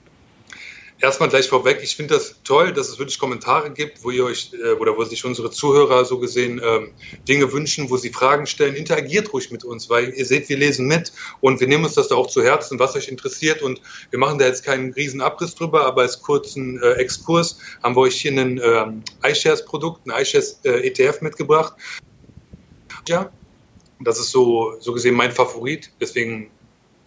erstmal 1.01 1.29
gleich 1.29 1.47
vorweg, 1.47 1.79
ich 1.81 1.95
finde 1.95 2.15
das 2.15 2.35
toll, 2.43 2.73
dass 2.73 2.89
es 2.89 2.99
wirklich 2.99 3.19
Kommentare 3.19 3.71
gibt, 3.71 4.03
wo 4.03 4.11
ihr 4.11 4.25
euch 4.25 4.51
äh, 4.53 4.71
oder 4.73 4.97
wo 4.97 5.03
sich 5.03 5.23
unsere 5.25 5.51
Zuhörer 5.51 6.05
so 6.05 6.19
gesehen 6.19 6.61
ähm, 6.63 6.91
Dinge 7.27 7.51
wünschen, 7.51 7.89
wo 7.89 7.97
sie 7.97 8.11
Fragen 8.11 8.45
stellen. 8.45 8.75
Interagiert 8.75 9.31
ruhig 9.33 9.51
mit 9.51 9.63
uns, 9.63 9.89
weil 9.89 10.13
ihr 10.13 10.25
seht, 10.25 10.49
wir 10.49 10.57
lesen 10.57 10.87
mit 10.87 11.11
und 11.41 11.59
wir 11.59 11.67
nehmen 11.67 11.85
uns 11.85 11.95
das 11.95 12.09
da 12.09 12.15
auch 12.15 12.27
zu 12.27 12.43
Herzen, 12.43 12.79
was 12.79 12.95
euch 12.95 13.07
interessiert. 13.07 13.61
Und 13.61 13.81
wir 14.09 14.19
machen 14.19 14.39
da 14.39 14.45
jetzt 14.45 14.63
keinen 14.63 14.93
riesen 14.93 15.21
Abriss 15.21 15.55
drüber, 15.55 15.85
aber 15.85 16.01
als 16.01 16.21
kurzen 16.21 16.81
äh, 16.81 16.93
Exkurs 16.93 17.59
haben 17.83 17.95
wir 17.95 18.01
euch 18.01 18.19
hier 18.19 18.31
ein 18.31 18.59
ähm, 18.63 19.03
iShares-Produkt, 19.23 20.05
ein 20.07 20.21
iShares 20.21 20.59
äh, 20.63 21.13
mitgebracht. 21.21 21.73
Ja, 23.07 23.31
das 24.01 24.19
ist 24.19 24.31
so, 24.31 24.75
so 24.79 24.93
gesehen 24.93 25.15
mein 25.15 25.31
Favorit, 25.31 25.89
deswegen 25.99 26.49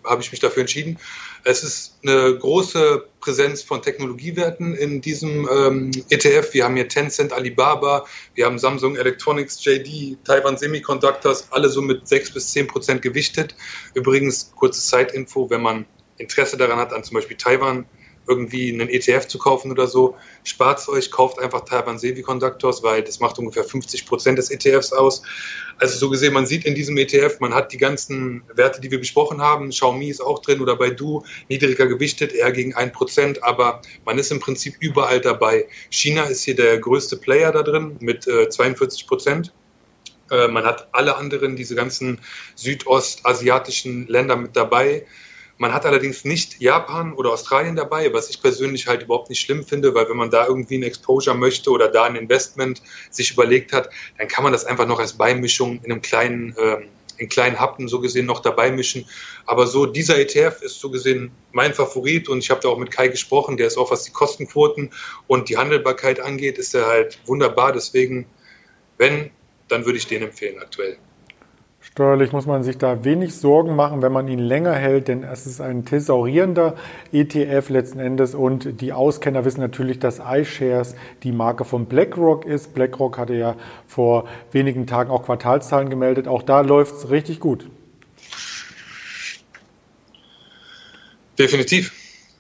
habe 0.05 0.23
ich 0.23 0.31
mich 0.31 0.41
dafür 0.41 0.63
entschieden. 0.63 0.99
Es 1.45 1.65
ist 1.65 1.99
eine 2.03 2.39
große 2.39 3.05
Präsenz 3.21 3.63
von 3.63 3.83
Technologiewerten 3.83 4.75
in 4.75 5.01
diesem 5.01 5.49
ähm, 5.53 5.91
ETF. 6.09 6.55
Wir 6.55 6.65
haben 6.65 6.77
hier 6.77 6.89
Tencent, 6.89 7.33
Alibaba, 7.33 8.07
wir 8.35 8.47
haben 8.47 8.59
Samsung 8.59 8.95
Electronics, 8.97 9.65
JD, 9.65 10.19
Taiwan 10.25 10.57
Semiconductors, 10.57 11.49
alle 11.51 11.69
so 11.69 11.83
mit 11.83 12.07
6 12.07 12.33
bis 12.33 12.53
10 12.53 12.69
Prozent 12.69 13.03
gewichtet. 13.03 13.57
Übrigens, 13.95 14.53
kurze 14.55 14.81
Zeitinfo, 14.81 15.51
wenn 15.51 15.63
man 15.63 15.87
Interesse 16.19 16.57
daran 16.57 16.79
hat, 16.79 16.93
an 16.93 17.03
zum 17.03 17.15
Beispiel 17.15 17.37
Taiwan 17.37 17.87
irgendwie 18.29 18.73
einen 18.73 18.89
ETF 18.89 19.27
zu 19.27 19.39
kaufen 19.39 19.71
oder 19.71 19.87
so, 19.87 20.17
spart 20.45 20.79
es 20.79 20.89
euch, 20.89 21.11
kauft 21.11 21.39
einfach 21.39 21.65
Taiwan 21.65 21.99
Semiconductors, 21.99 22.83
weil 22.83 23.03
das 23.03 23.21
macht 23.21 23.39
ungefähr 23.39 23.65
50 23.65 24.07
Prozent 24.07 24.39
des 24.39 24.51
ETFs 24.51 24.93
aus. 24.93 25.23
Also 25.79 25.99
so 25.99 26.11
gesehen, 26.11 26.33
man 26.33 26.47
sieht 26.47 26.65
in 26.65 26.75
diesem 26.75 26.97
ETF, 26.97 27.41
man 27.41 27.53
hat 27.53 27.73
die 27.73 27.79
ganzen 27.79 28.43
Werte, 28.55 28.81
die 28.81 28.91
wir 28.91 29.01
besprochen 29.01 29.41
haben. 29.41 29.71
Xiaomi 29.71 30.09
ist 30.09 30.21
auch 30.21 30.41
drin 30.41 30.61
oder 30.61 30.77
Baidu, 30.77 31.23
niedriger 31.49 31.87
gewichtet, 31.87 32.33
eher 32.33 32.53
gegen 32.53 32.75
1 32.75 32.93
Prozent, 32.93 33.43
aber 33.43 33.83
man 34.05 34.19
ist 34.19 34.31
im 34.31 34.41
Prinzip 34.41 34.77
überall 34.81 35.21
dabei. 35.21 35.67
China 35.91 36.25
ist 36.25 36.45
hier 36.45 36.55
der 36.55 36.79
größte 36.79 37.17
Player 37.17 37.51
da 37.53 37.63
drin 37.63 37.97
mit 38.01 38.27
äh, 38.27 38.49
42 38.49 39.07
Prozent. 39.07 39.53
Äh, 40.31 40.49
man 40.49 40.65
hat 40.65 40.89
alle 40.93 41.17
anderen, 41.17 41.57
diese 41.57 41.75
ganzen 41.75 42.21
südostasiatischen 42.55 44.07
Länder 44.09 44.37
mit 44.37 44.57
dabei. 44.57 45.05
Man 45.63 45.73
hat 45.73 45.87
allerdings 45.87 46.25
nicht 46.25 46.61
Japan 46.61 47.13
oder 47.13 47.31
Australien 47.31 47.77
dabei, 47.77 48.13
was 48.13 48.29
ich 48.29 48.43
persönlich 48.43 48.89
halt 48.89 49.05
überhaupt 49.05 49.31
nicht 49.31 49.39
schlimm 49.39 49.63
finde, 49.63 49.95
weil 49.95 50.09
wenn 50.09 50.17
man 50.17 50.29
da 50.29 50.45
irgendwie 50.49 50.77
ein 50.77 50.83
Exposure 50.83 51.37
möchte 51.37 51.71
oder 51.71 51.87
da 51.87 52.03
ein 52.03 52.17
Investment 52.17 52.83
sich 53.11 53.31
überlegt 53.31 53.73
hat, 53.73 53.89
dann 54.19 54.27
kann 54.27 54.43
man 54.43 54.53
das 54.53 54.65
einfach 54.65 54.89
noch 54.89 54.99
als 54.99 55.13
Beimischung 55.13 55.81
in 55.85 55.93
einem 55.93 56.03
kleinen, 56.03 56.53
ähm, 56.59 56.89
in 57.19 57.29
kleinen 57.29 57.61
Happen 57.61 57.87
so 57.87 58.01
gesehen 58.01 58.27
noch 58.27 58.41
dabei 58.41 58.73
mischen. 58.73 59.07
Aber 59.47 59.69
so 59.69 59.87
dieser 59.87 60.19
ETF 60.19 60.63
ist 60.63 60.81
so 60.81 60.91
gesehen 60.91 61.31
mein 61.53 61.73
Favorit 61.73 62.29
und 62.29 62.41
ich 62.41 62.51
habe 62.51 62.61
da 62.61 62.69
auch 62.69 62.79
mit 62.79 62.91
Kai 62.91 63.07
gesprochen, 63.07 63.57
der 63.57 63.69
ist 63.69 63.77
auch, 63.79 63.93
was 63.93 64.03
die 64.03 64.11
Kostenquoten 64.11 64.91
und 65.29 65.49
die 65.49 65.59
Handelbarkeit 65.59 66.19
angeht, 66.19 66.59
ist 66.59 66.75
er 66.75 66.89
halt 66.89 67.21
wunderbar. 67.27 67.73
Deswegen, 67.73 68.27
wenn, 68.99 69.31
dann 69.69 69.85
würde 69.85 69.99
ich 69.99 70.09
den 70.09 70.23
empfehlen 70.23 70.59
aktuell. 70.59 70.99
Steuerlich 71.93 72.33
muss 72.33 72.47
man 72.47 72.65
sich 72.65 72.79
da 72.79 73.05
wenig 73.05 73.35
Sorgen 73.35 73.77
machen, 73.77 74.01
wenn 74.01 74.13
man 74.13 74.27
ihn 74.27 74.39
länger 74.39 74.73
hält, 74.73 75.09
denn 75.09 75.25
es 75.25 75.47
ist 75.47 75.61
ein 75.61 75.85
thesaurierender 75.85 76.75
ETF 77.13 77.69
letzten 77.69 77.99
Endes 77.99 78.35
und 78.35 78.81
die 78.81 78.95
Auskenner 78.95 79.45
wissen 79.45 79.61
natürlich, 79.61 79.99
dass 79.99 80.19
iShares 80.19 80.95
die 81.23 81.33
Marke 81.33 81.67
von 81.67 81.85
BlackRock 81.85 82.47
ist. 82.47 82.73
BlackRock 82.73 83.19
hatte 83.19 83.35
ja 83.35 83.57
vor 83.87 84.27
wenigen 84.53 84.87
Tagen 84.87 85.11
auch 85.11 85.27
Quartalszahlen 85.27 85.91
gemeldet. 85.91 86.29
Auch 86.29 86.43
da 86.43 86.63
läuft 86.63 86.95
es 86.95 87.11
richtig 87.11 87.41
gut. 87.41 87.69
Definitiv. 91.39 91.93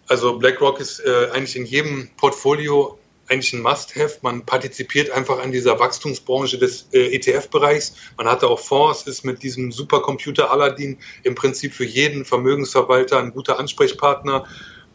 Also 0.09 0.38
BlackRock 0.38 0.80
ist 0.80 1.00
äh, 1.00 1.30
eigentlich 1.35 1.56
in 1.56 1.66
jedem 1.66 2.09
Portfolio 2.16 2.99
eigentlich 3.29 3.52
ein 3.52 3.62
Must-Have. 3.62 4.19
Man 4.23 4.45
partizipiert 4.45 5.11
einfach 5.11 5.38
an 5.38 5.52
dieser 5.52 5.79
Wachstumsbranche 5.79 6.59
des 6.59 6.88
äh, 6.93 7.14
ETF-Bereichs. 7.17 7.95
Man 8.17 8.29
hatte 8.29 8.49
auch 8.49 8.61
Fonds, 8.61 9.07
ist 9.07 9.25
mit 9.25 9.43
diesem 9.43 9.73
Supercomputer 9.73 10.50
Aladdin 10.50 10.99
im 11.23 11.35
Prinzip 11.35 11.75
für 11.75 11.85
jeden 11.85 12.25
Vermögensverwalter 12.25 13.19
ein 13.19 13.33
guter 13.33 13.59
Ansprechpartner. 13.59 14.45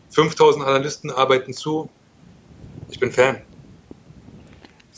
5000 0.09 0.65
Analysten 0.65 1.11
arbeiten 1.11 1.53
zu. 1.53 1.89
Ich 2.89 2.99
bin 2.99 3.11
Fan. 3.11 3.56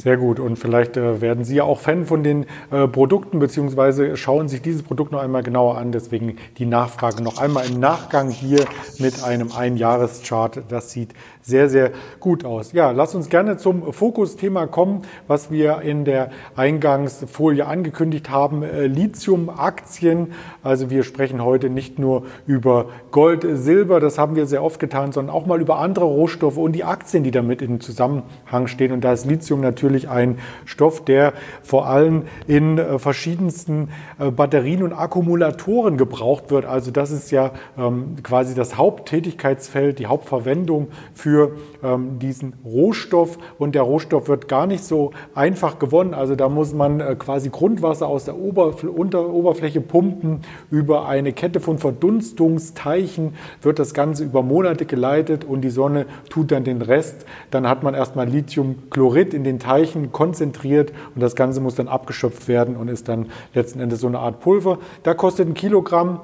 Sehr 0.02 0.16
gut. 0.16 0.40
Und 0.40 0.56
vielleicht 0.56 0.96
äh, 0.96 1.20
werden 1.20 1.44
Sie 1.44 1.56
ja 1.56 1.66
auch 1.66 1.82
Fan 1.82 2.06
von 2.06 2.24
den 2.24 2.46
äh, 2.72 2.88
Produkten, 2.88 3.40
beziehungsweise 3.40 4.16
schauen 4.16 4.48
sich 4.48 4.62
dieses 4.62 4.82
Produkt 4.82 5.12
noch 5.12 5.22
einmal 5.22 5.44
genauer 5.44 5.78
an. 5.78 5.92
Deswegen 5.92 6.38
die 6.58 6.66
Nachfrage 6.66 7.22
noch 7.22 7.38
einmal 7.38 7.68
im 7.68 7.82
Nachgang 7.82 8.30
hier 8.30 8.64
mit 8.98 9.22
einem 9.26 9.52
Einjahreschart. 9.52 10.62
Das 10.70 10.92
sieht 10.92 11.14
sehr, 11.42 11.68
sehr 11.68 11.92
gut 12.22 12.46
aus. 12.46 12.72
Ja, 12.72 12.92
lass 12.92 13.14
uns 13.14 13.28
gerne 13.28 13.58
zum 13.58 13.92
Fokusthema 13.92 14.68
kommen, 14.68 15.02
was 15.28 15.52
wir 15.52 15.82
in 15.82 16.06
der 16.06 16.30
Eingangsfolie 16.56 17.66
angekündigt 17.66 18.30
haben. 18.30 18.64
Äh, 18.64 18.88
Lithium-Aktien. 18.88 20.32
Also 20.64 20.90
wir 20.90 21.04
sprechen 21.04 21.44
heute 21.44 21.70
nicht 21.70 22.00
nur 22.00 22.24
über 22.48 22.86
Gold, 23.12 23.46
Silber, 23.52 24.00
das 24.00 24.18
haben 24.18 24.38
wir 24.38 24.46
sehr 24.46 24.64
oft 24.64 24.80
getan, 24.80 25.12
sondern 25.12 25.36
auch 25.36 25.46
mal 25.46 25.60
über 25.60 25.80
andere 25.80 26.06
Rohstoffe 26.06 26.58
und 26.58 26.72
die 26.72 26.86
Aktien, 26.86 27.26
die 27.26 27.32
damit 27.32 27.62
in 27.62 27.82
Zusammenhang 27.82 28.68
stehen. 28.68 28.94
Und 28.94 29.04
da 29.04 29.12
ist 29.12 29.26
Lithium 29.26 29.60
natürlich 29.60 29.89
ein 30.10 30.38
Stoff, 30.66 31.04
der 31.04 31.34
vor 31.64 31.88
allem 31.88 32.24
in 32.48 32.78
äh, 32.78 33.00
verschiedensten 33.00 33.90
äh, 34.20 34.32
Batterien 34.32 34.84
und 34.84 34.94
Akkumulatoren 34.94 35.98
gebraucht 35.98 36.52
wird. 36.52 36.66
Also 36.66 36.92
das 36.92 37.12
ist 37.12 37.32
ja 37.32 37.52
ähm, 37.78 38.16
quasi 38.24 38.56
das 38.56 38.78
Haupttätigkeitsfeld, 38.78 40.00
die 40.00 40.06
Hauptverwendung 40.06 40.90
für 41.14 41.54
ähm, 41.84 42.20
diesen 42.20 42.54
Rohstoff 42.64 43.38
und 43.58 43.76
der 43.76 43.82
Rohstoff 43.82 44.28
wird 44.28 44.48
gar 44.48 44.68
nicht 44.68 44.84
so 44.84 45.12
einfach 45.34 45.80
gewonnen. 45.80 46.14
Also 46.14 46.36
da 46.36 46.50
muss 46.50 46.74
man 46.74 47.00
äh, 47.00 47.16
quasi 47.18 47.50
Grundwasser 47.50 48.08
aus 48.08 48.26
der 48.26 48.36
Unter 48.38 49.30
Oberfläche 49.30 49.82
pumpen. 49.82 50.42
Über 50.70 51.08
eine 51.08 51.34
Kette 51.34 51.60
von 51.60 51.78
Verdunstungsteichen 51.78 53.34
wird 53.62 53.80
das 53.80 53.94
Ganze 53.94 54.24
über 54.24 54.44
Monate 54.44 54.86
geleitet 54.86 55.46
und 55.46 55.62
die 55.62 55.70
Sonne 55.70 56.06
tut 56.30 56.52
dann 56.52 56.64
den 56.64 56.82
Rest. 56.82 57.26
Dann 57.52 57.68
hat 57.68 57.84
man 57.84 57.94
erstmal 57.94 58.28
Lithiumchlorid 58.28 59.34
in 59.34 59.44
den 59.44 59.60
Teichen 59.60 59.79
konzentriert 60.12 60.92
und 61.16 61.22
das 61.22 61.36
Ganze 61.36 61.62
muss 61.62 61.76
dann 61.76 61.88
abgeschöpft 61.88 62.48
werden 62.48 62.76
und 62.76 62.88
ist 62.88 63.08
dann 63.08 63.28
letzten 63.54 63.80
Endes 63.80 64.02
so 64.02 64.08
eine 64.08 64.20
Art 64.20 64.40
Pulver. 64.40 64.80
Da 65.04 65.14
kostet 65.14 65.48
ein 65.48 65.54
Kilogramm 65.54 66.22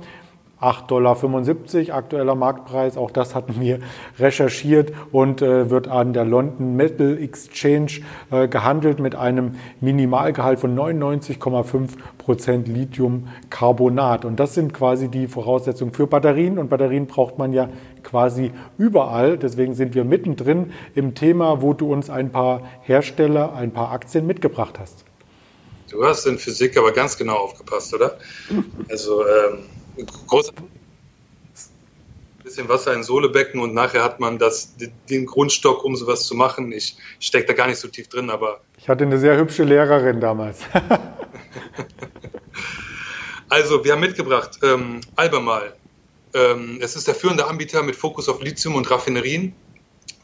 8,75 0.62 1.86
Dollar 1.86 1.98
aktueller 1.98 2.36
Marktpreis. 2.36 2.98
Auch 2.98 3.12
das 3.12 3.36
hatten 3.36 3.60
wir 3.60 3.80
recherchiert 4.20 4.94
und 5.12 5.42
äh, 5.42 5.70
wird 5.70 5.88
an 5.88 6.14
der 6.14 6.26
London 6.26 6.76
Metal 6.76 7.18
Exchange 7.22 8.02
äh, 8.32 8.48
gehandelt 8.48 9.00
mit 9.00 9.16
einem 9.16 9.56
Minimalgehalt 9.82 10.60
von 10.60 10.76
99,5 10.76 11.90
Prozent 12.18 12.68
Lithiumcarbonat. 12.68 14.26
Und 14.26 14.40
das 14.40 14.54
sind 14.54 14.74
quasi 14.74 15.10
die 15.10 15.28
Voraussetzungen 15.28 15.94
für 15.94 16.08
Batterien. 16.08 16.58
Und 16.58 16.70
Batterien 16.70 17.08
braucht 17.08 17.38
man 17.38 17.52
ja 17.52 17.70
quasi 18.04 18.52
überall. 18.78 19.38
Deswegen 19.38 19.74
sind 19.74 19.94
wir 19.94 20.06
mittendrin 20.06 20.72
im 20.96 21.16
Thema, 21.16 21.62
wo 21.62 21.74
du 21.74 21.92
uns 21.92 22.10
ein 22.10 22.32
paar 22.32 22.62
Hersteller, 22.82 23.54
ein 23.56 23.72
paar 23.72 23.92
Aktien 23.92 24.26
mitgebracht 24.26 24.80
hast. 24.80 25.04
Du 25.92 26.04
hast 26.04 26.26
in 26.26 26.38
Physik 26.38 26.78
aber 26.78 26.92
ganz 26.92 27.18
genau 27.18 27.36
aufgepasst, 27.36 27.94
oder? 27.94 28.18
Also 28.90 29.26
ähm 29.28 29.60
groß 30.28 30.52
bisschen 32.46 32.70
Wasser 32.70 32.94
in 32.94 33.04
Sohlebecken 33.04 33.60
und 33.60 33.74
nachher 33.74 34.04
hat 34.04 34.20
man 34.20 34.38
das, 34.38 34.74
den 35.10 35.26
Grundstock, 35.26 35.84
um 35.84 35.96
sowas 35.96 36.26
zu 36.26 36.36
machen. 36.36 36.72
Ich 36.72 36.96
stecke 37.20 37.48
da 37.48 37.54
gar 37.54 37.68
nicht 37.68 37.80
so 37.80 37.88
tief 37.88 38.08
drin, 38.08 38.30
aber. 38.30 38.62
Ich 38.78 38.88
hatte 38.88 39.04
eine 39.04 39.18
sehr 39.18 39.36
hübsche 39.36 39.64
Lehrerin 39.64 40.22
damals. 40.22 40.60
also, 43.50 43.84
wir 43.84 43.92
haben 43.92 44.00
mitgebracht 44.00 44.60
ähm, 44.64 45.02
Albemarle. 45.16 45.74
Ähm, 46.34 46.78
es 46.82 46.96
ist 46.96 47.08
der 47.08 47.16
führende 47.16 47.48
Anbieter 47.48 47.82
mit 47.82 47.96
Fokus 47.96 48.30
auf 48.30 48.42
Lithium 48.42 48.76
und 48.76 48.90
Raffinerien. 48.90 49.54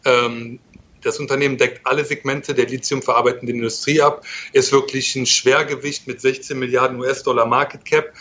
Ähm, 0.05 0.59
das 1.03 1.19
Unternehmen 1.19 1.57
deckt 1.57 1.81
alle 1.85 2.05
Segmente 2.05 2.53
der 2.53 2.67
lithiumverarbeitenden 2.67 3.55
Industrie 3.55 4.01
ab, 4.01 4.23
ist 4.53 4.71
wirklich 4.71 5.15
ein 5.15 5.25
Schwergewicht 5.25 6.05
mit 6.05 6.21
16 6.21 6.59
Milliarden 6.59 6.99
US-Dollar 6.99 7.47
Market 7.47 7.83
Cap 7.85 8.13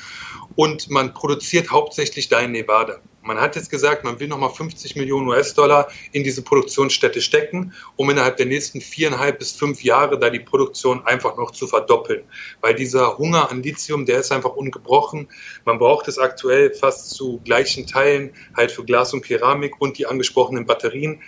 und 0.57 0.91
man 0.91 1.15
produziert 1.15 1.71
hauptsächlich 1.71 2.29
da 2.29 2.41
in 2.41 2.53
Nevada. 2.53 3.01
Man 3.23 3.39
hat 3.39 3.55
jetzt 3.55 3.71
gesagt, 3.71 4.03
man 4.03 4.19
will 4.19 4.29
nochmal 4.29 4.51
50 4.51 4.97
Millionen 4.97 5.29
US-Dollar 5.29 5.89
in 6.13 6.25
diese 6.25 6.41
Produktionsstätte 6.41 7.21
stecken, 7.21 7.75
um 7.97 8.09
innerhalb 8.09 8.39
der 8.39 8.47
nächsten 8.47 8.81
viereinhalb 8.81 9.39
bis 9.39 9.53
fünf 9.53 9.83
Jahre 9.85 10.19
da 10.19 10.31
die 10.31 10.41
Produktion 10.41 11.05
einfach 11.05 11.37
noch 11.37 11.51
zu 11.51 11.67
verdoppeln. 11.67 12.25
Weil 12.63 12.75
dieser 12.75 13.19
Hunger 13.19 13.51
an 13.51 13.63
Lithium, 13.63 14.07
der 14.07 14.21
ist 14.21 14.33
einfach 14.33 14.57
ungebrochen. 14.57 15.29
Man 15.67 15.79
braucht 15.79 16.09
es 16.09 16.19
aktuell 16.19 16.73
fast 16.73 17.11
zu 17.11 17.41
gleichen 17.45 17.87
Teilen 17.87 18.33
halt 18.57 18.73
für 18.73 18.85
Glas 18.85 19.13
und 19.13 19.23
Keramik 19.23 19.81
und 19.81 19.99
die 19.99 20.07
angesprochenen 20.07 20.65
Batterien 20.65 21.21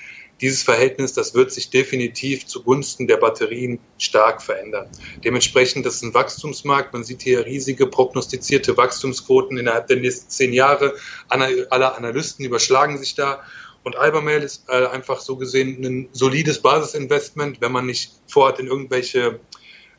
dieses 0.43 0.63
Verhältnis, 0.65 1.13
das 1.13 1.35
wird 1.35 1.53
sich 1.53 1.71
definitiv 1.71 2.47
zugunsten 2.47 3.07
der 3.07 3.17
Batterien 3.17 3.79
stark 3.99 4.43
verändern. 4.43 4.89
Dementsprechend, 5.25 5.87
das 5.87 5.95
ist 5.95 6.03
ein 6.03 6.15
Wachstumsmarkt. 6.15 6.93
Man 6.93 7.05
sieht 7.05 7.23
hier 7.23 7.47
riesige 7.47 7.87
prognostizierte 7.87 8.77
Wachstumsquoten 8.77 9.57
innerhalb 9.57 9.87
der 9.87 9.99
nächsten 9.99 10.29
zehn 10.29 10.53
Jahre. 10.53 10.95
Alle 11.29 11.97
Analysten 11.97 12.45
überschlagen 12.45 12.99
sich 12.99 13.15
da. 13.15 13.43
Und 13.85 13.97
Albermail 13.97 14.43
ist 14.43 14.69
äh, 14.69 14.87
einfach 14.87 15.21
so 15.21 15.37
gesehen 15.37 15.85
ein 15.85 16.09
solides 16.13 16.61
Basisinvestment, 16.61 17.61
wenn 17.61 17.73
man 17.73 17.87
nicht 17.87 18.13
vorhat, 18.27 18.61
in 18.61 18.67
irgendwelche 18.67 19.41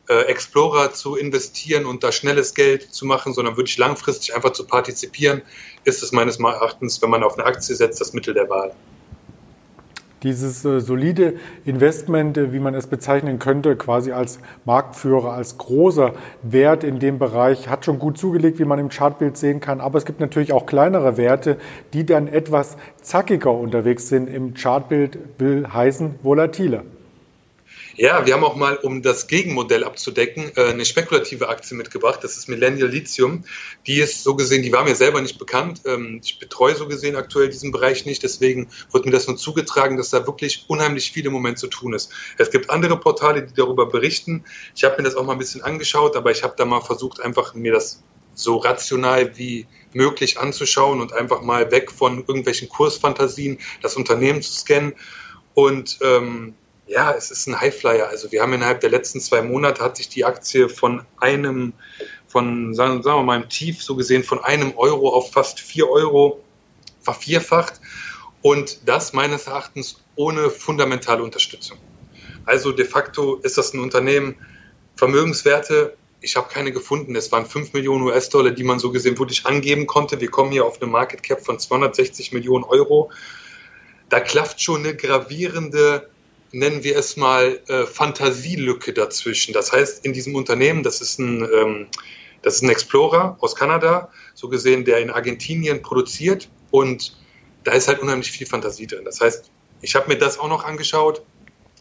äh, 0.10 0.22
Explorer 0.24 0.94
zu 0.94 1.16
investieren 1.16 1.86
und 1.86 2.04
da 2.04 2.12
schnelles 2.12 2.54
Geld 2.54 2.94
zu 2.94 3.06
machen, 3.06 3.34
sondern 3.34 3.58
wirklich 3.58 3.78
langfristig 3.78 4.36
einfach 4.36 4.52
zu 4.52 4.66
partizipieren, 4.66 5.42
ist 5.86 6.04
es 6.04 6.12
meines 6.12 6.40
Erachtens, 6.40 7.02
wenn 7.02 7.10
man 7.10 7.24
auf 7.24 7.34
eine 7.34 7.46
Aktie 7.46 7.76
setzt, 7.76 8.00
das 8.02 8.14
Mittel 8.14 8.34
der 8.34 8.50
Wahl. 8.50 8.74
Dieses 10.24 10.63
äh, 10.63 10.80
solide 10.80 11.34
Investment, 11.65 12.38
äh, 12.38 12.53
wie 12.53 12.60
man 12.60 12.74
es 12.74 12.88
bezeichnen 12.88 13.39
könnte, 13.39 13.75
quasi 13.75 14.12
als 14.12 14.39
Marktführer, 14.65 15.34
als 15.34 15.58
großer 15.58 16.13
Wert 16.42 16.84
in 16.84 17.00
dem 17.00 17.20
Bereich, 17.20 17.70
hat 17.70 17.86
schon 17.86 18.00
gut 18.00 18.18
zugelegt, 18.18 18.58
wie 18.60 18.65
man 18.65 18.80
im 18.80 18.89
Chartbild 18.89 19.38
sehen 19.38 19.60
kann. 19.60 19.82
Aber 19.82 19.98
es 19.98 20.06
gibt 20.06 20.20
natürlich 20.20 20.53
auch 20.53 20.65
kleinere 20.65 21.18
Werte, 21.18 21.58
die 21.94 22.06
dann 22.06 22.27
etwas 22.27 22.77
zackiger 23.01 23.51
unterwegs 23.51 24.08
sind. 24.08 24.30
Im 24.30 24.53
Chartbild 24.53 25.18
will 25.38 25.68
heißen 25.72 26.15
volatiler. 26.24 26.84
Ja, 27.96 28.26
wir 28.26 28.34
haben 28.34 28.44
auch 28.44 28.56
mal, 28.56 28.78
um 28.78 29.04
das 29.04 29.28
Gegenmodell 29.28 29.84
abzudecken, 29.84 30.52
äh, 30.56 30.70
eine 30.72 30.84
spekulative 30.84 31.48
Aktie 31.48 31.78
mitgebracht. 31.78 32.24
Das 32.24 32.38
ist 32.38 32.50
Millennial 32.50 32.90
Lithium. 32.90 33.44
Die 33.86 34.00
ist 34.00 34.24
so 34.24 34.34
gesehen, 34.34 34.64
die 34.64 34.72
war 34.72 34.84
mir 34.84 34.96
selber 34.96 35.22
nicht 35.22 35.38
bekannt. 35.38 35.82
Ähm, 35.86 36.20
ich 36.24 36.40
betreue 36.40 36.74
so 36.74 36.88
gesehen 36.88 37.16
aktuell 37.16 37.50
diesen 37.50 37.72
Bereich 37.72 38.08
nicht. 38.08 38.24
Deswegen 38.24 38.68
wird 38.92 39.06
mir 39.06 39.12
das 39.12 39.28
nur 39.28 39.38
zugetragen, 39.38 39.96
dass 39.98 40.10
da 40.10 40.26
wirklich 40.26 40.66
unheimlich 40.70 41.12
viel 41.12 41.28
im 41.28 41.34
Moment 41.34 41.60
zu 41.60 41.68
tun 41.68 41.94
ist. 41.94 42.12
Es 42.40 42.50
gibt 42.50 42.72
andere 42.72 43.00
Portale, 43.00 43.44
die 43.44 43.54
darüber 43.54 43.86
berichten. 43.86 44.44
Ich 44.76 44.84
habe 44.84 44.98
mir 44.98 45.04
das 45.04 45.16
auch 45.16 45.24
mal 45.24 45.34
ein 45.34 45.40
bisschen 45.40 45.62
angeschaut, 45.62 46.16
aber 46.16 46.32
ich 46.32 46.42
habe 46.42 46.56
da 46.58 46.66
mal 46.66 46.82
versucht, 46.82 47.22
einfach 47.22 47.54
mir 47.54 47.74
das 47.74 48.02
so 48.34 48.58
rational 48.58 49.38
wie 49.38 49.68
möglich 49.94 50.40
anzuschauen 50.40 51.00
und 51.00 51.14
einfach 51.14 51.44
mal 51.44 51.70
weg 51.70 51.92
von 51.92 52.20
irgendwelchen 52.28 52.70
Kursfantasien 52.70 53.60
das 53.84 53.96
Unternehmen 53.96 54.42
zu 54.42 54.52
scannen. 54.52 54.94
Und 55.54 56.00
ähm, 56.02 56.56
ja, 56.88 57.12
es 57.12 57.32
ist 57.32 57.48
ein 57.48 57.60
Highflyer. 57.60 58.08
Also 58.08 58.32
wir 58.32 58.42
haben 58.42 58.54
innerhalb 58.54 58.82
der 58.82 58.90
letzten 58.90 59.20
zwei 59.20 59.42
Monate 59.42 59.84
hat 59.84 59.98
sich 59.98 60.10
die 60.10 60.25
Aktie 60.25 60.70
von 60.70 61.06
einem, 61.20 61.74
von 62.28 62.74
sagen, 62.74 63.02
sagen 63.04 63.20
wir 63.20 63.24
mal 63.24 63.42
im 63.42 63.50
Tief 63.50 63.82
so 63.82 63.96
gesehen, 63.96 64.24
von 64.24 64.44
einem 64.44 64.74
Euro 64.78 65.10
auf 65.10 65.32
fast 65.32 65.60
vier 65.60 65.90
Euro 65.90 66.42
vervierfacht. 67.02 67.80
Und 68.42 68.88
das 68.88 69.13
meines 69.13 69.48
Erachtens 69.48 70.04
ohne 70.16 70.50
fundamentale 70.50 71.24
Unterstützung. 71.24 71.78
Also 72.46 72.72
de 72.74 72.86
facto 72.86 73.36
ist 73.38 73.58
das 73.58 73.74
ein 73.74 73.80
Unternehmen, 73.80 74.36
Vermögenswerte 74.96 75.96
ich 76.24 76.38
habe 76.38 76.48
keine 76.48 76.72
gefunden. 76.72 77.16
Es 77.16 77.32
waren 77.32 77.46
5 77.46 77.74
Millionen 77.74 78.04
US-Dollar, 78.04 78.52
die 78.52 78.63
man 78.63 78.80
so 78.80 78.92
gesehen 78.92 79.20
wirklich 79.20 79.46
angeben 79.46 79.86
konnte. 79.86 80.20
Wir 80.20 80.32
kommen 80.32 80.52
hier 80.52 80.66
auf 80.66 80.82
eine 80.82 80.90
Market 80.90 81.22
Cap 81.22 81.42
von 81.42 81.60
260 81.60 82.32
Millionen 82.32 82.63
Euro. 82.63 83.12
Da 84.10 84.22
klafft 84.22 84.62
schon 84.62 84.82
eine 84.82 84.96
gravierende, 84.96 86.10
nennen 86.54 86.84
wir 86.84 86.98
es 86.98 87.18
mal, 87.18 87.60
äh, 87.68 87.86
Fantasielücke 87.86 88.94
dazwischen. 88.94 89.54
Das 89.54 89.72
heißt, 89.72 90.06
in 90.06 90.14
diesem 90.14 90.36
Unternehmen, 90.36 90.84
das 90.84 91.02
ist 91.02 91.20
ein, 91.20 91.44
ähm, 91.54 91.88
das 92.42 92.56
ist 92.56 92.62
ein 92.62 92.70
Explorer 92.70 93.38
aus 93.42 93.56
Kanada, 93.56 94.10
so 94.34 94.48
gesehen, 94.48 94.86
der 94.86 95.00
in 95.00 95.10
Argentinien 95.10 95.82
produziert 95.82 96.50
und 96.72 97.18
da 97.66 97.74
ist 97.74 97.88
halt 97.88 98.00
unheimlich 98.00 98.32
viel 98.32 98.48
Fantasie 98.48 98.88
drin. 98.88 99.04
Das 99.04 99.20
heißt, 99.20 99.52
ich 99.82 99.96
habe 99.96 100.08
mir 100.08 100.18
das 100.18 100.40
auch 100.40 100.48
noch 100.48 100.64
angeschaut. 100.64 101.24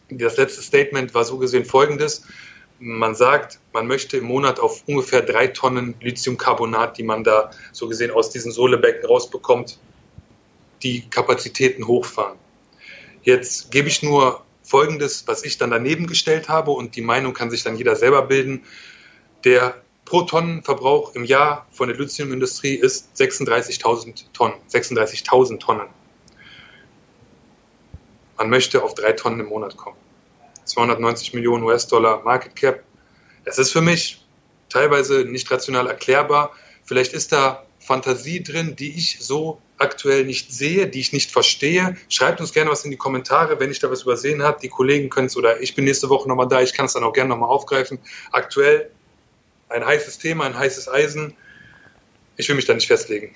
Das 0.09 0.37
letzte 0.37 0.61
Statement 0.61 1.13
war 1.13 1.23
so 1.23 1.37
gesehen 1.37 1.65
folgendes 1.65 2.23
man 2.83 3.15
sagt, 3.15 3.59
man 3.71 3.87
möchte 3.87 4.17
im 4.17 4.25
Monat 4.25 4.59
auf 4.59 4.83
ungefähr 4.87 5.21
drei 5.21 5.47
Tonnen 5.47 5.95
Lithiumcarbonat, 6.01 6.97
die 6.97 7.03
man 7.03 7.23
da 7.23 7.51
so 7.71 7.87
gesehen 7.87 8.11
aus 8.11 8.29
diesen 8.29 8.51
Sohlebecken 8.51 9.05
rausbekommt, 9.05 9.79
die 10.81 11.09
Kapazitäten 11.09 11.87
hochfahren. 11.87 12.37
Jetzt 13.23 13.71
gebe 13.71 13.87
ich 13.87 14.03
nur 14.03 14.43
Folgendes, 14.63 15.27
was 15.27 15.43
ich 15.43 15.57
dann 15.57 15.71
daneben 15.71 16.07
gestellt 16.07 16.49
habe 16.49 16.71
und 16.71 16.95
die 16.95 17.01
Meinung 17.01 17.33
kann 17.33 17.51
sich 17.51 17.63
dann 17.63 17.75
jeder 17.75 17.95
selber 17.95 18.23
bilden. 18.23 18.63
Der 19.43 19.75
Pro-Tonnen-Verbrauch 20.05 21.15
im 21.15 21.25
Jahr 21.25 21.67
von 21.71 21.89
der 21.89 21.97
Lithiumindustrie 21.97 22.75
ist 22.75 23.09
36.000 23.15 24.25
Tonnen. 24.33 24.55
36.000 24.69 25.59
Tonnen. 25.59 25.87
Man 28.37 28.49
möchte 28.49 28.83
auf 28.83 28.95
drei 28.95 29.13
Tonnen 29.13 29.41
im 29.41 29.47
Monat 29.47 29.77
kommen. 29.77 29.97
290 30.65 31.33
Millionen 31.33 31.63
US-Dollar 31.63 32.23
Market 32.23 32.55
Cap. 32.55 32.83
Es 33.45 33.57
ist 33.57 33.71
für 33.71 33.81
mich 33.81 34.25
teilweise 34.69 35.25
nicht 35.25 35.49
rational 35.51 35.87
erklärbar. 35.87 36.51
Vielleicht 36.83 37.13
ist 37.13 37.31
da 37.31 37.65
Fantasie 37.83 38.41
drin, 38.41 38.75
die 38.75 38.97
ich 38.97 39.17
so 39.19 39.61
aktuell 39.77 40.25
nicht 40.25 40.51
sehe, 40.51 40.87
die 40.87 40.99
ich 40.99 41.11
nicht 41.11 41.31
verstehe. 41.31 41.97
Schreibt 42.09 42.39
uns 42.39 42.53
gerne 42.53 42.71
was 42.71 42.85
in 42.85 42.91
die 42.91 42.97
Kommentare, 42.97 43.59
wenn 43.59 43.71
ich 43.71 43.79
da 43.79 43.91
was 43.91 44.03
übersehen 44.03 44.41
habe. 44.41 44.59
Die 44.61 44.69
Kollegen 44.69 45.09
können 45.09 45.27
es 45.27 45.35
oder 45.35 45.61
ich 45.61 45.75
bin 45.75 45.85
nächste 45.85 46.09
Woche 46.09 46.27
nochmal 46.27 46.47
da. 46.47 46.61
Ich 46.61 46.73
kann 46.73 46.85
es 46.85 46.93
dann 46.93 47.03
auch 47.03 47.13
gerne 47.13 47.29
nochmal 47.29 47.49
aufgreifen. 47.49 47.99
Aktuell 48.31 48.89
ein 49.69 49.85
heißes 49.85 50.17
Thema, 50.19 50.45
ein 50.45 50.57
heißes 50.57 50.87
Eisen. 50.87 51.33
Ich 52.37 52.47
will 52.47 52.55
mich 52.55 52.65
da 52.65 52.73
nicht 52.73 52.87
festlegen. 52.87 53.33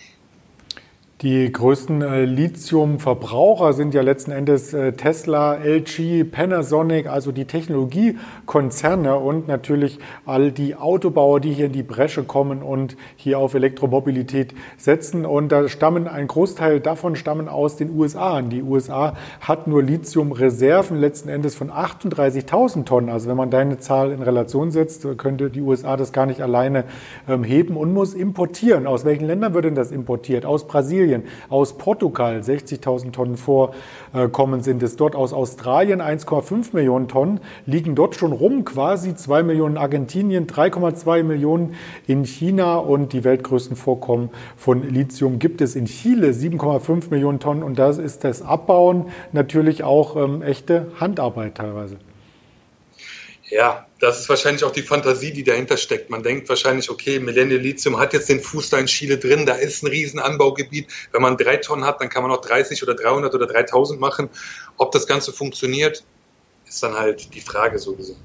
Die 1.24 1.52
größten 1.52 2.04
äh, 2.04 2.26
Lithium-Verbraucher 2.26 3.74
sind 3.74 3.96
ja 3.96 4.04
letzten 4.04 4.30
Endes 4.30 4.72
äh, 4.76 4.94
Tesla, 4.94 5.56
LG, 5.56 6.24
Panasonic, 6.26 7.08
also 7.08 7.32
die 7.32 7.46
Technologiekonzerne 7.46 9.18
und 9.18 9.48
natürlich 9.48 9.98
all 10.28 10.52
die 10.52 10.76
Autobauer, 10.76 11.40
die 11.40 11.54
hier 11.54 11.66
in 11.66 11.72
die 11.72 11.82
Bresche 11.82 12.24
kommen 12.24 12.62
und 12.62 12.98
hier 13.16 13.40
auf 13.40 13.56
Elektromobilität 13.56 14.54
setzen. 14.78 15.26
Und 15.26 15.52
da 15.52 15.68
stammen 15.70 16.08
ein 16.08 16.28
Großteil 16.28 16.82
davon 16.82 17.16
stammen 17.16 17.50
aus 17.50 17.78
den 17.78 17.98
USA. 17.98 18.38
Und 18.38 18.52
die 18.52 18.62
USA 18.62 19.16
hat 19.42 19.66
nur 19.66 19.82
Lithium-Reserven 19.82 21.00
letzten 21.00 21.30
Endes 21.30 21.56
von 21.56 21.72
38.000 21.72 22.86
Tonnen. 22.86 23.10
Also 23.10 23.28
wenn 23.28 23.38
man 23.38 23.50
deine 23.50 23.80
Zahl 23.80 24.12
in 24.12 24.22
Relation 24.22 24.70
setzt, 24.70 25.08
könnte 25.18 25.50
die 25.50 25.62
USA 25.62 25.98
das 25.98 26.12
gar 26.12 26.28
nicht 26.28 26.42
alleine 26.42 26.84
ähm, 27.28 27.44
heben 27.44 27.76
und 27.76 27.92
muss 27.92 28.14
importieren. 28.14 28.86
Aus 28.86 29.04
welchen 29.04 29.26
Ländern 29.26 29.56
wird 29.56 29.66
denn 29.66 29.74
das 29.74 29.92
importiert? 29.92 30.46
Aus 30.46 30.68
Brasilien 30.68 31.07
Brasilien, 31.08 31.24
aus 31.50 31.78
Portugal 31.78 32.40
60.000 32.40 33.12
Tonnen 33.12 33.38
vorkommen 33.38 34.62
sind 34.62 34.84
es. 34.84 34.96
Dort, 34.96 35.16
aus 35.16 35.34
Australien 35.34 36.02
1,5 36.02 36.70
Millionen 36.74 37.08
Tonnen 37.08 37.40
liegen 37.66 37.96
dort 37.96 38.16
schon 38.16 38.34
rum, 38.34 38.66
quasi 38.66 39.16
2 39.16 39.44
Millionen. 39.44 39.78
Argentinien, 39.78 40.48
3,2 40.48 41.24
Millionen. 41.24 41.76
In 42.08 42.26
China 42.26 42.78
und 42.78 43.14
die 43.14 43.24
weltgrößten 43.24 43.76
Vorkommen 43.76 44.30
von 44.56 44.84
Lithium 44.84 45.40
gibt 45.40 45.62
es 45.62 45.76
in 45.76 45.86
Chile 45.86 46.32
7,5 46.32 47.10
Millionen 47.10 47.40
Tonnen. 47.40 47.64
Und 47.64 47.80
das 47.80 47.98
ist 47.98 48.24
das 48.24 48.42
Abbauen 48.42 49.06
natürlich 49.32 49.84
auch 49.84 50.16
ähm, 50.16 50.42
echte 50.42 50.88
Handarbeit 51.00 51.56
teilweise. 51.56 51.98
Ja, 53.50 53.86
das 54.00 54.20
ist 54.20 54.30
wahrscheinlich 54.30 54.64
auch 54.66 54.72
die 54.72 54.82
Fantasie, 54.82 55.32
die 55.32 55.44
dahinter 55.44 55.78
steckt. 55.78 56.10
Man 56.10 56.22
denkt 56.22 56.50
wahrscheinlich, 56.50 56.90
okay, 56.90 57.18
Millennium 57.20 57.62
Lithium 57.62 57.98
hat 57.98 58.12
jetzt 58.12 58.28
den 58.28 58.42
Fuß 58.42 58.70
da 58.70 58.78
in 58.78 58.88
Chile 58.88 59.18
drin, 59.18 59.46
da 59.46 59.54
ist 59.54 59.84
ein 59.84 59.88
riesen 59.88 60.20
Anbaugebiet. 60.20 60.88
Wenn 61.14 61.22
man 61.22 61.38
drei 61.38 61.58
Tonnen 61.58 61.86
hat, 61.86 62.02
dann 62.02 62.10
kann 62.10 62.24
man 62.24 62.32
auch 62.32 62.42
30 62.42 62.84
oder 62.84 62.94
300 62.94 63.34
oder 63.34 63.48
3000 63.48 64.00
machen. 64.00 64.30
Ob 64.78 64.92
das 64.92 65.08
Ganze 65.08 65.32
funktioniert, 65.32 66.04
ist 66.68 66.84
dann 66.84 66.94
halt 66.94 67.34
die 67.34 67.42
Frage 67.42 67.80
so 67.80 67.94
gesehen. 67.96 68.20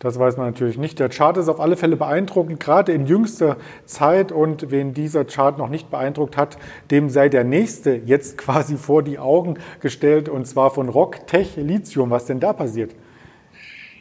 Das 0.00 0.18
weiß 0.18 0.36
man 0.36 0.46
natürlich 0.46 0.76
nicht. 0.76 0.98
Der 0.98 1.08
Chart 1.08 1.36
ist 1.36 1.48
auf 1.48 1.60
alle 1.60 1.76
Fälle 1.76 1.96
beeindruckend, 1.96 2.58
gerade 2.58 2.92
in 2.92 3.06
jüngster 3.06 3.56
Zeit. 3.86 4.32
Und 4.32 4.70
wen 4.70 4.92
dieser 4.92 5.24
Chart 5.24 5.56
noch 5.56 5.68
nicht 5.68 5.90
beeindruckt 5.90 6.36
hat, 6.36 6.58
dem 6.90 7.08
sei 7.08 7.28
der 7.28 7.44
nächste 7.44 7.94
jetzt 8.04 8.36
quasi 8.38 8.76
vor 8.76 9.04
die 9.04 9.20
Augen 9.20 9.58
gestellt, 9.80 10.28
und 10.28 10.46
zwar 10.46 10.72
von 10.72 10.88
Rock 10.88 11.26
Tech 11.28 11.56
Lithium. 11.56 12.10
Was 12.10 12.26
denn 12.26 12.40
da 12.40 12.52
passiert? 12.52 12.94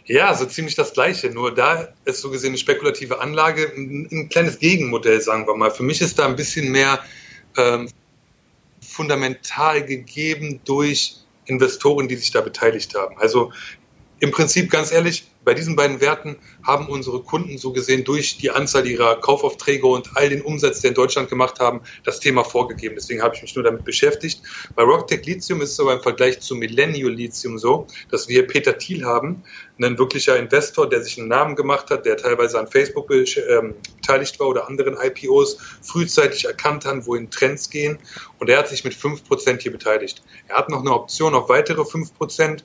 Ja, 0.05 0.33
so 0.35 0.45
ziemlich 0.45 0.75
das 0.75 0.93
Gleiche. 0.93 1.29
Nur 1.29 1.53
da 1.53 1.87
ist 2.05 2.21
so 2.21 2.29
gesehen 2.29 2.49
eine 2.49 2.57
spekulative 2.57 3.19
Anlage 3.19 3.71
ein, 3.75 4.07
ein 4.11 4.29
kleines 4.29 4.59
Gegenmodell, 4.59 5.21
sagen 5.21 5.47
wir 5.47 5.55
mal. 5.55 5.71
Für 5.71 5.83
mich 5.83 6.01
ist 6.01 6.19
da 6.19 6.25
ein 6.25 6.35
bisschen 6.35 6.71
mehr 6.71 6.99
ähm, 7.57 7.89
fundamental 8.81 9.85
gegeben 9.85 10.59
durch 10.65 11.15
Investoren, 11.45 12.07
die 12.07 12.15
sich 12.15 12.31
da 12.31 12.41
beteiligt 12.41 12.95
haben. 12.95 13.17
Also 13.17 13.51
im 14.23 14.31
Prinzip 14.31 14.71
ganz 14.71 14.93
ehrlich, 14.93 15.29
bei 15.43 15.53
diesen 15.53 15.75
beiden 15.75 15.99
Werten 15.99 16.37
haben 16.65 16.87
unsere 16.87 17.21
Kunden 17.21 17.57
so 17.57 17.73
gesehen 17.73 18.05
durch 18.05 18.37
die 18.37 18.49
Anzahl 18.49 18.87
ihrer 18.87 19.19
Kaufaufträge 19.19 19.85
und 19.85 20.09
all 20.15 20.29
den 20.29 20.41
Umsatz, 20.41 20.79
den 20.79 20.91
in 20.91 20.93
Deutschland 20.95 21.27
gemacht 21.27 21.59
haben, 21.59 21.81
das 22.05 22.21
Thema 22.21 22.45
vorgegeben. 22.45 22.95
Deswegen 22.95 23.21
habe 23.21 23.35
ich 23.35 23.41
mich 23.41 23.53
nur 23.53 23.65
damit 23.65 23.83
beschäftigt. 23.83 24.41
Bei 24.77 24.83
Rocktech 24.83 25.25
Lithium 25.25 25.59
ist 25.59 25.71
es 25.71 25.79
aber 25.81 25.95
im 25.95 26.01
Vergleich 26.01 26.39
zu 26.39 26.55
Millennial 26.55 27.11
Lithium 27.11 27.57
so, 27.57 27.85
dass 28.11 28.29
wir 28.29 28.47
Peter 28.47 28.77
Thiel 28.77 29.03
haben, 29.03 29.43
ein 29.81 29.97
wirklicher 29.97 30.37
Investor, 30.39 30.87
der 30.87 31.03
sich 31.03 31.19
einen 31.19 31.27
Namen 31.27 31.57
gemacht 31.57 31.89
hat, 31.89 32.05
der 32.05 32.15
teilweise 32.15 32.57
an 32.57 32.69
Facebook 32.69 33.11
ähm, 33.11 33.75
beteiligt 33.97 34.39
war 34.39 34.47
oder 34.47 34.69
anderen 34.69 34.95
IPOs, 35.03 35.57
frühzeitig 35.81 36.45
erkannt 36.45 36.85
hat, 36.85 37.05
wohin 37.05 37.29
Trends 37.29 37.69
gehen. 37.69 37.99
Und 38.39 38.49
er 38.49 38.59
hat 38.59 38.69
sich 38.69 38.85
mit 38.85 38.93
5% 38.93 39.61
hier 39.61 39.73
beteiligt. 39.73 40.23
Er 40.47 40.59
hat 40.59 40.69
noch 40.69 40.79
eine 40.79 40.93
Option 40.93 41.35
auf 41.35 41.49
weitere 41.49 41.81
5%. 41.81 42.63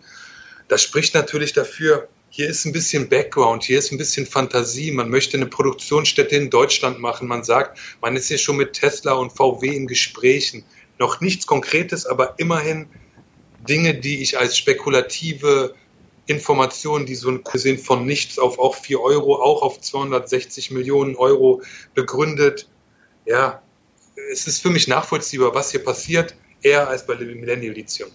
Das 0.69 0.83
spricht 0.83 1.15
natürlich 1.15 1.53
dafür, 1.53 2.09
hier 2.31 2.49
ist 2.49 2.67
ein 2.67 2.73
bisschen 2.73 3.09
Background, 3.09 3.65
hier 3.65 3.79
ist 3.79 3.91
ein 3.91 3.99
bisschen 3.99 4.27
Fantasie. 4.27 4.91
Man 4.91 5.09
möchte 5.09 5.37
eine 5.37 5.47
Produktionsstätte 5.47 6.37
in 6.37 6.51
Deutschland 6.51 7.01
machen. 7.01 7.27
Man 7.27 7.43
sagt, 7.43 7.79
man 8.03 8.17
ist 8.17 8.29
hier 8.29 8.39
schon 8.39 8.57
mit 8.57 8.75
Tesla 8.75 9.13
und 9.15 9.31
VW 9.31 9.75
in 9.75 9.87
Gesprächen. 9.87 10.65
Noch 10.99 11.21
nichts 11.21 11.47
Konkretes, 11.47 12.05
aber 12.05 12.35
immerhin 12.39 12.87
Dinge, 13.67 13.95
die 13.95 14.23
ich 14.23 14.39
als 14.39 14.59
spekulative 14.59 15.75
Informationen, 16.27 17.07
die 17.07 17.15
so 17.15 17.31
ein 17.31 17.43
Cousin 17.43 17.79
von 17.79 18.05
nichts 18.05 18.39
auf 18.39 18.59
auch 18.59 18.75
4 18.75 19.01
Euro, 19.01 19.37
auch 19.37 19.63
auf 19.63 19.81
260 19.81 20.71
Millionen 20.71 21.17
Euro 21.17 21.63
begründet. 21.95 22.69
Ja, 23.25 23.63
es 24.31 24.47
ist 24.47 24.61
für 24.61 24.71
mich 24.71 24.87
nachvollziehbar, 24.87 25.55
was 25.55 25.71
hier 25.71 25.83
passiert, 25.83 26.35
eher 26.63 26.89
als 26.89 27.07
bei 27.07 27.15
Millennial 27.15 27.73
Lithium. 27.73 28.11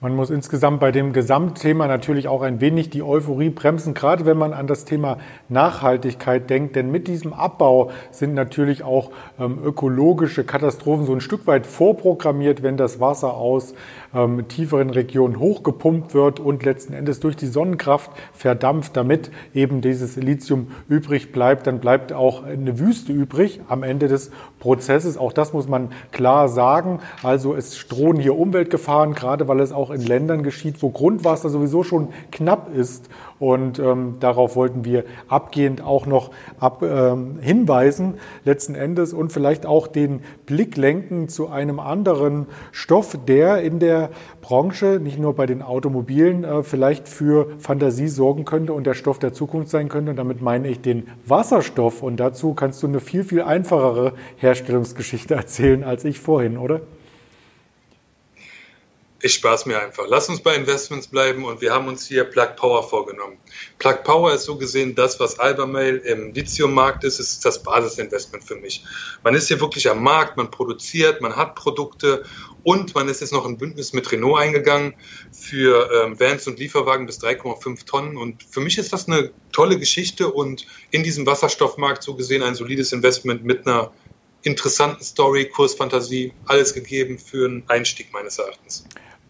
Man 0.00 0.14
muss 0.14 0.30
insgesamt 0.30 0.78
bei 0.78 0.92
dem 0.92 1.12
Gesamtthema 1.12 1.88
natürlich 1.88 2.28
auch 2.28 2.42
ein 2.42 2.60
wenig 2.60 2.88
die 2.88 3.02
Euphorie 3.02 3.50
bremsen, 3.50 3.94
gerade 3.94 4.26
wenn 4.26 4.38
man 4.38 4.52
an 4.52 4.68
das 4.68 4.84
Thema 4.84 5.18
Nachhaltigkeit 5.48 6.48
denkt. 6.48 6.76
Denn 6.76 6.92
mit 6.92 7.08
diesem 7.08 7.32
Abbau 7.32 7.90
sind 8.12 8.32
natürlich 8.32 8.84
auch 8.84 9.10
ähm, 9.40 9.58
ökologische 9.60 10.44
Katastrophen 10.44 11.04
so 11.04 11.12
ein 11.12 11.20
Stück 11.20 11.48
weit 11.48 11.66
vorprogrammiert, 11.66 12.62
wenn 12.62 12.76
das 12.76 13.00
Wasser 13.00 13.34
aus 13.34 13.74
ähm, 14.18 14.46
tieferen 14.46 14.90
Regionen 14.90 15.38
hochgepumpt 15.40 16.14
wird 16.14 16.38
und 16.38 16.64
letzten 16.64 16.92
Endes 16.92 17.18
durch 17.20 17.36
die 17.36 17.46
Sonnenkraft 17.46 18.10
verdampft, 18.32 18.96
damit 18.96 19.30
eben 19.52 19.80
dieses 19.80 20.16
Lithium 20.16 20.68
übrig 20.88 21.32
bleibt. 21.32 21.66
Dann 21.66 21.80
bleibt 21.80 22.12
auch 22.12 22.44
eine 22.44 22.78
Wüste 22.78 23.12
übrig 23.12 23.60
am 23.68 23.82
Ende 23.82 24.06
des 24.06 24.30
Prozesses. 24.60 25.16
Auch 25.18 25.32
das 25.32 25.52
muss 25.52 25.66
man 25.66 25.90
klar 26.12 26.48
sagen. 26.48 27.00
Also 27.22 27.54
es 27.54 27.88
drohen 27.88 28.20
hier 28.20 28.36
Umweltgefahren, 28.38 29.14
gerade 29.14 29.48
weil 29.48 29.60
es 29.60 29.72
auch 29.72 29.88
auch 29.88 29.94
in 29.94 30.02
Ländern 30.02 30.42
geschieht, 30.42 30.82
wo 30.82 30.90
Grundwasser 30.90 31.48
sowieso 31.48 31.82
schon 31.82 32.08
knapp 32.30 32.74
ist. 32.74 33.08
Und 33.38 33.78
ähm, 33.78 34.16
darauf 34.20 34.56
wollten 34.56 34.84
wir 34.84 35.04
abgehend 35.28 35.82
auch 35.82 36.06
noch 36.06 36.30
ab, 36.58 36.82
ähm, 36.82 37.38
hinweisen, 37.40 38.14
letzten 38.44 38.74
Endes, 38.74 39.12
und 39.12 39.32
vielleicht 39.32 39.64
auch 39.64 39.86
den 39.86 40.20
Blick 40.46 40.76
lenken 40.76 41.28
zu 41.28 41.48
einem 41.48 41.78
anderen 41.78 42.46
Stoff, 42.72 43.16
der 43.26 43.62
in 43.62 43.78
der 43.78 44.10
Branche, 44.40 45.00
nicht 45.02 45.18
nur 45.18 45.34
bei 45.34 45.46
den 45.46 45.62
Automobilen, 45.62 46.42
äh, 46.42 46.62
vielleicht 46.62 47.08
für 47.08 47.48
Fantasie 47.58 48.08
sorgen 48.08 48.44
könnte 48.44 48.72
und 48.72 48.86
der 48.86 48.94
Stoff 48.94 49.18
der 49.18 49.32
Zukunft 49.32 49.70
sein 49.70 49.88
könnte. 49.88 50.10
Und 50.10 50.16
damit 50.16 50.42
meine 50.42 50.68
ich 50.68 50.80
den 50.80 51.06
Wasserstoff. 51.26 52.02
Und 52.02 52.18
dazu 52.18 52.54
kannst 52.54 52.82
du 52.82 52.88
eine 52.88 53.00
viel, 53.00 53.24
viel 53.24 53.42
einfachere 53.42 54.14
Herstellungsgeschichte 54.36 55.34
erzählen 55.36 55.84
als 55.84 56.04
ich 56.04 56.18
vorhin, 56.18 56.58
oder? 56.58 56.80
Ich 59.20 59.34
spaß 59.34 59.66
mir 59.66 59.82
einfach. 59.82 60.04
Lass 60.06 60.28
uns 60.28 60.40
bei 60.40 60.54
Investments 60.54 61.08
bleiben 61.08 61.44
und 61.44 61.60
wir 61.60 61.72
haben 61.72 61.88
uns 61.88 62.06
hier 62.06 62.22
Plug 62.22 62.54
Power 62.54 62.88
vorgenommen. 62.88 63.36
Plug 63.80 64.04
Power 64.04 64.32
ist 64.32 64.44
so 64.44 64.56
gesehen 64.56 64.94
das, 64.94 65.18
was 65.18 65.40
Albermail 65.40 65.96
im 65.96 66.32
Lithium-Markt 66.32 67.02
ist, 67.02 67.18
ist 67.18 67.44
das 67.44 67.60
Basisinvestment 67.60 68.44
für 68.44 68.54
mich. 68.54 68.84
Man 69.24 69.34
ist 69.34 69.48
hier 69.48 69.60
wirklich 69.60 69.90
am 69.90 70.04
Markt, 70.04 70.36
man 70.36 70.52
produziert, 70.52 71.20
man 71.20 71.34
hat 71.34 71.56
Produkte 71.56 72.22
und 72.62 72.94
man 72.94 73.08
ist 73.08 73.20
jetzt 73.20 73.32
noch 73.32 73.44
ein 73.44 73.58
Bündnis 73.58 73.92
mit 73.92 74.12
Renault 74.12 74.38
eingegangen 74.38 74.94
für 75.32 75.90
ähm, 75.92 76.20
Vans 76.20 76.46
und 76.46 76.60
Lieferwagen 76.60 77.06
bis 77.06 77.18
3,5 77.18 77.86
Tonnen. 77.86 78.16
Und 78.16 78.44
für 78.44 78.60
mich 78.60 78.78
ist 78.78 78.92
das 78.92 79.08
eine 79.08 79.32
tolle 79.50 79.80
Geschichte 79.80 80.30
und 80.30 80.64
in 80.92 81.02
diesem 81.02 81.26
Wasserstoffmarkt 81.26 82.04
so 82.04 82.14
gesehen 82.14 82.44
ein 82.44 82.54
solides 82.54 82.92
Investment 82.92 83.42
mit 83.42 83.66
einer 83.66 83.90
interessanten 84.42 85.02
Story, 85.02 85.46
Kursfantasie, 85.48 86.32
alles 86.46 86.72
gegeben 86.72 87.18
für 87.18 87.46
einen 87.46 87.64
Einstieg 87.66 88.12
meines 88.12 88.38
Erachtens. 88.38 88.84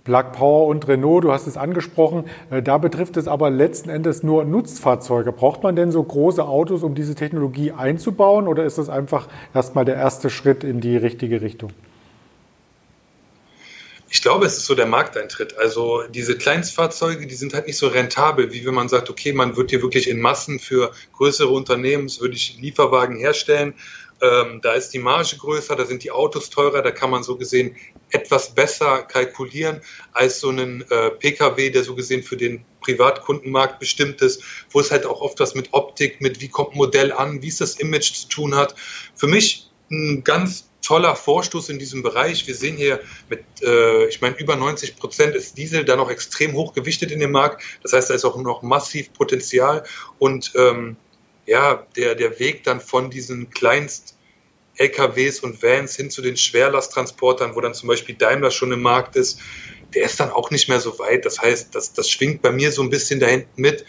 Plug 0.08 0.32
Power 0.32 0.68
und 0.68 0.88
Renault, 0.88 1.24
du 1.24 1.32
hast 1.32 1.46
es 1.46 1.58
angesprochen, 1.58 2.24
äh, 2.50 2.62
da 2.62 2.78
betrifft 2.78 3.18
es 3.18 3.28
aber 3.28 3.50
letzten 3.50 3.90
Endes 3.90 4.22
nur 4.22 4.46
Nutzfahrzeuge. 4.46 5.32
Braucht 5.32 5.62
man 5.62 5.76
denn 5.76 5.92
so 5.92 6.02
große 6.02 6.42
Autos, 6.42 6.82
um 6.82 6.94
diese 6.94 7.14
Technologie 7.14 7.72
einzubauen 7.72 8.48
oder 8.48 8.64
ist 8.64 8.78
das 8.78 8.88
einfach 8.88 9.28
erstmal 9.52 9.84
der 9.84 9.96
erste 9.96 10.30
Schritt 10.30 10.64
in 10.64 10.80
die 10.80 10.96
richtige 10.96 11.42
Richtung? 11.42 11.74
Ich 14.08 14.22
glaube, 14.22 14.46
es 14.46 14.56
ist 14.56 14.64
so 14.64 14.74
der 14.74 14.86
Markteintritt. 14.86 15.58
Also 15.58 16.04
diese 16.08 16.38
Kleinstfahrzeuge, 16.38 17.26
die 17.26 17.34
sind 17.34 17.52
halt 17.52 17.66
nicht 17.66 17.76
so 17.76 17.88
rentabel, 17.88 18.50
wie 18.54 18.64
wenn 18.64 18.72
man 18.72 18.88
sagt, 18.88 19.10
okay, 19.10 19.34
man 19.34 19.58
wird 19.58 19.68
hier 19.68 19.82
wirklich 19.82 20.08
in 20.08 20.22
Massen 20.22 20.58
für 20.58 20.90
größere 21.18 21.50
Unternehmen, 21.50 22.08
würde 22.18 22.34
ich 22.34 22.56
Lieferwagen 22.58 23.18
herstellen 23.18 23.74
ähm, 24.20 24.60
da 24.62 24.72
ist 24.72 24.90
die 24.90 24.98
Marge 24.98 25.36
größer, 25.38 25.76
da 25.76 25.84
sind 25.84 26.02
die 26.02 26.10
Autos 26.10 26.50
teurer, 26.50 26.82
da 26.82 26.90
kann 26.90 27.10
man 27.10 27.22
so 27.22 27.36
gesehen 27.36 27.76
etwas 28.10 28.54
besser 28.54 29.02
kalkulieren 29.02 29.80
als 30.12 30.40
so 30.40 30.48
einen 30.48 30.82
äh, 30.90 31.10
Pkw, 31.10 31.70
der 31.70 31.84
so 31.84 31.94
gesehen 31.94 32.22
für 32.22 32.36
den 32.36 32.64
Privatkundenmarkt 32.80 33.78
bestimmt 33.78 34.22
ist, 34.22 34.42
wo 34.70 34.80
es 34.80 34.90
halt 34.90 35.04
auch 35.06 35.20
oft 35.20 35.40
was 35.40 35.54
mit 35.54 35.72
Optik, 35.72 36.20
mit 36.20 36.40
wie 36.40 36.48
kommt 36.48 36.74
ein 36.74 36.78
Modell 36.78 37.12
an, 37.12 37.42
wie 37.42 37.48
es 37.48 37.58
das 37.58 37.76
Image 37.76 38.12
zu 38.12 38.28
tun 38.28 38.54
hat. 38.54 38.74
Für 39.14 39.26
mich 39.26 39.70
ein 39.90 40.22
ganz 40.24 40.68
toller 40.82 41.16
Vorstoß 41.16 41.68
in 41.70 41.78
diesem 41.78 42.02
Bereich. 42.02 42.46
Wir 42.46 42.54
sehen 42.54 42.76
hier 42.76 43.00
mit, 43.28 43.44
äh, 43.62 44.06
ich 44.06 44.20
meine, 44.20 44.36
über 44.36 44.56
90 44.56 44.96
Prozent 44.96 45.34
ist 45.34 45.58
Diesel 45.58 45.84
da 45.84 45.96
noch 45.96 46.10
extrem 46.10 46.54
hoch 46.54 46.72
gewichtet 46.72 47.10
in 47.10 47.20
dem 47.20 47.32
Markt. 47.32 47.62
Das 47.82 47.92
heißt, 47.92 48.10
da 48.10 48.14
ist 48.14 48.24
auch 48.24 48.36
noch 48.36 48.62
massiv 48.62 49.12
Potenzial 49.12 49.84
und 50.18 50.52
ähm, 50.56 50.96
ja, 51.46 51.86
der, 51.96 52.14
der 52.14 52.38
Weg 52.38 52.64
dann 52.64 52.80
von 52.80 53.10
diesen 53.10 53.50
Kleinst 53.50 54.17
LKWs 54.78 55.40
und 55.40 55.62
Vans 55.62 55.96
hin 55.96 56.10
zu 56.10 56.22
den 56.22 56.36
Schwerlasttransportern, 56.36 57.54
wo 57.54 57.60
dann 57.60 57.74
zum 57.74 57.88
Beispiel 57.88 58.14
Daimler 58.14 58.50
schon 58.50 58.72
im 58.72 58.82
Markt 58.82 59.16
ist, 59.16 59.40
der 59.94 60.04
ist 60.04 60.20
dann 60.20 60.30
auch 60.30 60.50
nicht 60.50 60.68
mehr 60.68 60.80
so 60.80 60.98
weit. 60.98 61.24
Das 61.24 61.40
heißt, 61.40 61.74
das, 61.74 61.92
das 61.92 62.10
schwingt 62.10 62.42
bei 62.42 62.52
mir 62.52 62.72
so 62.72 62.82
ein 62.82 62.90
bisschen 62.90 63.20
da 63.20 63.26
hinten 63.26 63.60
mit. 63.60 63.84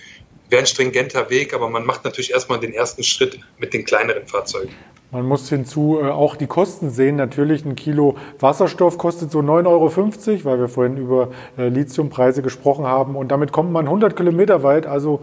Wäre 0.49 0.63
ein 0.63 0.65
stringenter 0.65 1.29
Weg, 1.29 1.53
aber 1.53 1.69
man 1.69 1.85
macht 1.85 2.05
natürlich 2.05 2.31
erstmal 2.31 2.59
den 2.59 2.73
ersten 2.73 3.03
Schritt 3.03 3.39
mit 3.59 3.73
den 3.73 3.85
kleineren 3.85 4.25
Fahrzeugen. 4.25 4.73
Man 5.11 5.25
muss 5.25 5.49
hinzu 5.49 5.99
äh, 6.01 6.09
auch 6.09 6.35
die 6.35 6.47
Kosten 6.47 6.91
sehen. 6.91 7.15
Natürlich 7.15 7.65
ein 7.65 7.75
Kilo 7.75 8.17
Wasserstoff 8.39 8.97
kostet 8.97 9.31
so 9.31 9.39
9,50 9.39 9.67
Euro, 9.67 10.45
weil 10.45 10.59
wir 10.59 10.69
vorhin 10.69 10.97
über 10.97 11.31
äh, 11.57 11.67
Lithiumpreise 11.67 12.41
gesprochen 12.41 12.85
haben. 12.85 13.15
Und 13.15 13.29
damit 13.29 13.51
kommt 13.51 13.71
man 13.71 13.85
100 13.85 14.15
Kilometer 14.15 14.63
weit. 14.63 14.85
Also 14.85 15.21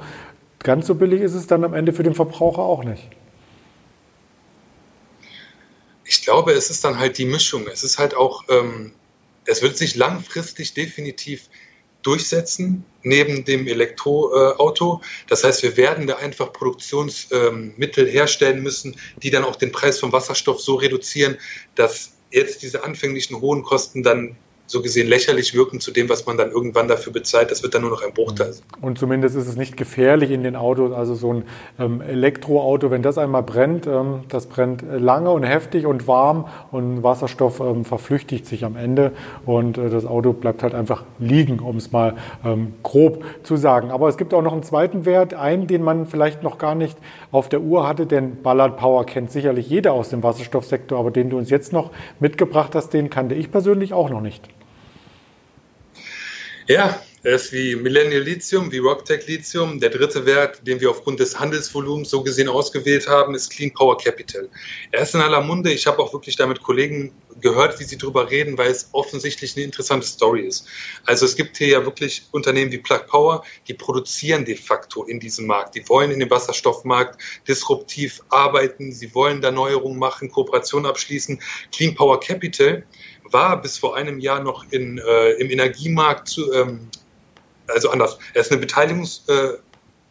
Ganz 0.67 0.89
so 0.89 0.97
billig 0.97 1.21
ist 1.21 1.35
es 1.35 1.47
dann 1.47 1.63
am 1.63 1.75
Ende 1.75 1.93
für 1.93 2.03
den 2.03 2.15
Verbraucher 2.15 2.63
auch 2.63 2.83
nicht. 2.83 3.09
Ich 6.07 6.23
glaube, 6.23 6.53
es 6.53 6.71
ist 6.71 6.85
dann 6.85 6.99
halt 6.99 7.19
die 7.19 7.25
Mischung. 7.25 7.67
Es 7.67 7.83
ist 7.83 7.99
halt 7.99 8.15
auch, 8.15 8.45
ähm, 8.49 8.93
es 9.45 9.63
wird 9.63 9.77
sich 9.77 9.97
langfristig 9.97 10.75
definitiv 10.75 11.49
durchsetzen 12.03 12.85
neben 13.03 13.45
dem 13.45 13.67
Elektroauto. 13.67 15.03
Das 15.29 15.43
heißt, 15.43 15.63
wir 15.65 15.77
werden 15.77 16.07
da 16.07 16.17
einfach 16.17 16.53
Produktionsmittel 16.53 18.07
ähm, 18.07 18.13
herstellen 18.13 18.63
müssen, 18.63 18.97
die 19.23 19.31
dann 19.31 19.45
auch 19.45 19.57
den 19.57 19.73
Preis 19.73 19.99
vom 19.99 20.13
Wasserstoff 20.13 20.61
so 20.61 20.77
reduzieren, 20.77 21.37
dass 21.75 22.13
jetzt 22.31 22.63
diese 22.63 22.85
anfänglichen 22.85 23.41
hohen 23.41 23.63
Kosten 23.65 24.03
dann 24.03 24.37
so 24.67 24.83
gesehen 24.83 25.09
lächerlich 25.09 25.55
wirken 25.55 25.81
zu 25.81 25.91
dem, 25.91 26.09
was 26.09 26.27
man 26.27 26.37
dann 26.37 26.51
irgendwann 26.51 26.89
dafür 26.89 27.13
bezahlt. 27.13 27.51
Das 27.51 27.63
wird 27.63 27.75
dann 27.75 27.83
nur 27.83 27.91
noch 27.91 28.03
ein 28.03 28.13
Bruchteil 28.13 28.53
sein. 28.53 28.65
Und 28.81 28.99
zumindest 28.99 29.37
ist 29.37 29.47
es 29.47 29.57
nicht 29.57 29.77
gefährlich 29.77 30.31
in 30.31 30.43
den 30.43 30.57
Autos. 30.57 30.93
Also 30.93 31.15
so 31.15 31.33
ein 31.33 31.45
ähm, 31.79 32.01
Elektroauto, 32.01 32.91
wenn 32.91 33.03
das 33.03 33.19
einmal 33.19 33.43
brennt, 33.43 33.87
ähm, 33.87 34.25
das 34.29 34.47
brennt 34.47 34.83
lange 34.83 35.31
und 35.31 35.45
heftig 35.45 35.87
und 35.87 36.09
warm 36.09 36.49
und 36.73 37.03
Wasserstoff 37.03 37.61
ähm, 37.61 37.85
verflüchtigt 37.85 38.47
sich 38.47 38.65
am 38.65 38.77
Ende 38.77 39.13
und 39.45 39.79
äh, 39.79 39.89
das 39.89 40.05
Auto 40.07 40.33
bleibt 40.33 40.63
halt 40.63 40.75
einfach 40.75 41.05
liegen, 41.19 41.61
um 41.61 41.77
es 41.77 41.93
mal 41.93 42.17
ähm, 42.45 42.75
grob 42.83 43.25
zu 43.43 43.57
sagen. 43.57 43.91
Aber 43.91 44.09
es 44.09 44.17
gibt 44.17 44.35
auch 44.35 44.43
noch 44.43 44.53
einen 44.53 44.63
zweiten 44.63 45.05
Wert, 45.05 45.35
einen, 45.35 45.67
den 45.67 45.83
man 45.83 46.07
vielleicht 46.07 46.43
noch 46.43 46.59
gar 46.59 46.75
nicht 46.75 46.99
auf 47.31 47.49
der 47.49 47.61
Uhr 47.61 47.87
hatte, 47.87 48.07
denn 48.07 48.43
Ballard 48.43 48.77
Power 48.77 49.07
kennt 49.07 49.31
sicherlich 49.31 49.69
jeder 49.69 49.93
aus 49.93 50.09
dem 50.09 50.23
Wasserstoffsektor, 50.23 50.99
aber 50.99 51.11
den 51.11 51.31
du 51.31 51.39
uns 51.39 51.51
jetzt 51.51 51.73
noch 51.73 51.91
mitgebracht 52.21 52.75
hast, 52.75 52.91
den 52.91 53.11
kannte 53.11 53.35
ich 53.35 53.51
persönlich 53.51 53.93
auch 53.93 54.11
noch 54.11 54.21
nicht. 54.21 54.49
Ja, 56.69 57.01
er 57.23 57.37
ist 57.37 57.53
wie 57.53 57.77
Millennial 57.77 58.23
Lithium, 58.23 58.73
wie 58.73 58.79
Rocktech 58.79 59.29
Lithium. 59.29 59.79
Der 59.79 59.89
dritte 59.89 60.27
Wert, 60.27 60.67
den 60.67 60.81
wir 60.81 60.91
aufgrund 60.91 61.21
des 61.21 61.39
Handelsvolumens 61.39 62.11
so 62.11 62.25
gesehen 62.25 62.49
ausgewählt 62.49 63.07
haben, 63.07 63.37
ist 63.37 63.51
Clean 63.51 63.73
Power 63.73 63.97
Capital. 63.97 64.49
Er 64.91 65.03
ist 65.03 65.15
in 65.15 65.21
aller 65.21 65.41
Munde. 65.43 65.73
Ich 65.73 65.87
habe 65.87 66.01
auch 66.01 66.13
wirklich 66.13 66.35
damit 66.35 66.61
Kollegen 66.65 67.13
gehört, 67.41 67.79
wie 67.79 67.85
sie 67.85 67.97
darüber 67.97 68.29
reden, 68.31 68.59
weil 68.59 68.71
es 68.73 68.89
offensichtlich 68.93 69.55
eine 69.55 69.65
interessante 69.65 70.09
Story 70.09 70.41
ist. 70.41 70.67
Also 71.05 71.25
es 71.25 71.37
gibt 71.37 71.57
hier 71.57 71.69
ja 71.69 71.85
wirklich 71.85 72.27
Unternehmen 72.33 72.73
wie 72.73 72.79
Plug 72.79 73.07
Power, 73.07 73.45
die 73.69 73.75
produzieren 73.75 74.45
de 74.45 74.57
facto 74.57 75.05
in 75.05 75.21
diesem 75.21 75.47
Markt. 75.47 75.77
Die 75.77 75.89
wollen 75.89 76.11
in 76.11 76.19
dem 76.19 76.31
Wasserstoffmarkt 76.31 77.21
disruptiv 77.47 78.23
arbeiten. 78.31 78.91
Sie 78.91 79.15
wollen 79.15 79.41
da 79.41 79.53
Neuerungen 79.53 80.01
machen, 80.01 80.33
Kooperationen 80.33 80.91
abschließen. 80.91 81.41
Clean 81.71 81.95
Power 81.95 82.19
Capital 82.19 82.85
war 83.33 83.61
bis 83.61 83.79
vor 83.79 83.97
einem 83.97 84.19
Jahr 84.19 84.41
noch 84.43 84.65
in, 84.71 84.99
äh, 84.99 85.33
im 85.33 85.51
Energiemarkt, 85.51 86.29
zu, 86.29 86.53
ähm, 86.53 86.89
also 87.69 87.91
anders, 87.91 88.19
er 88.35 88.41
ist 88.43 88.51
eine 88.51 88.61
Beteiligungs, 88.61 89.25
äh, 89.29 89.59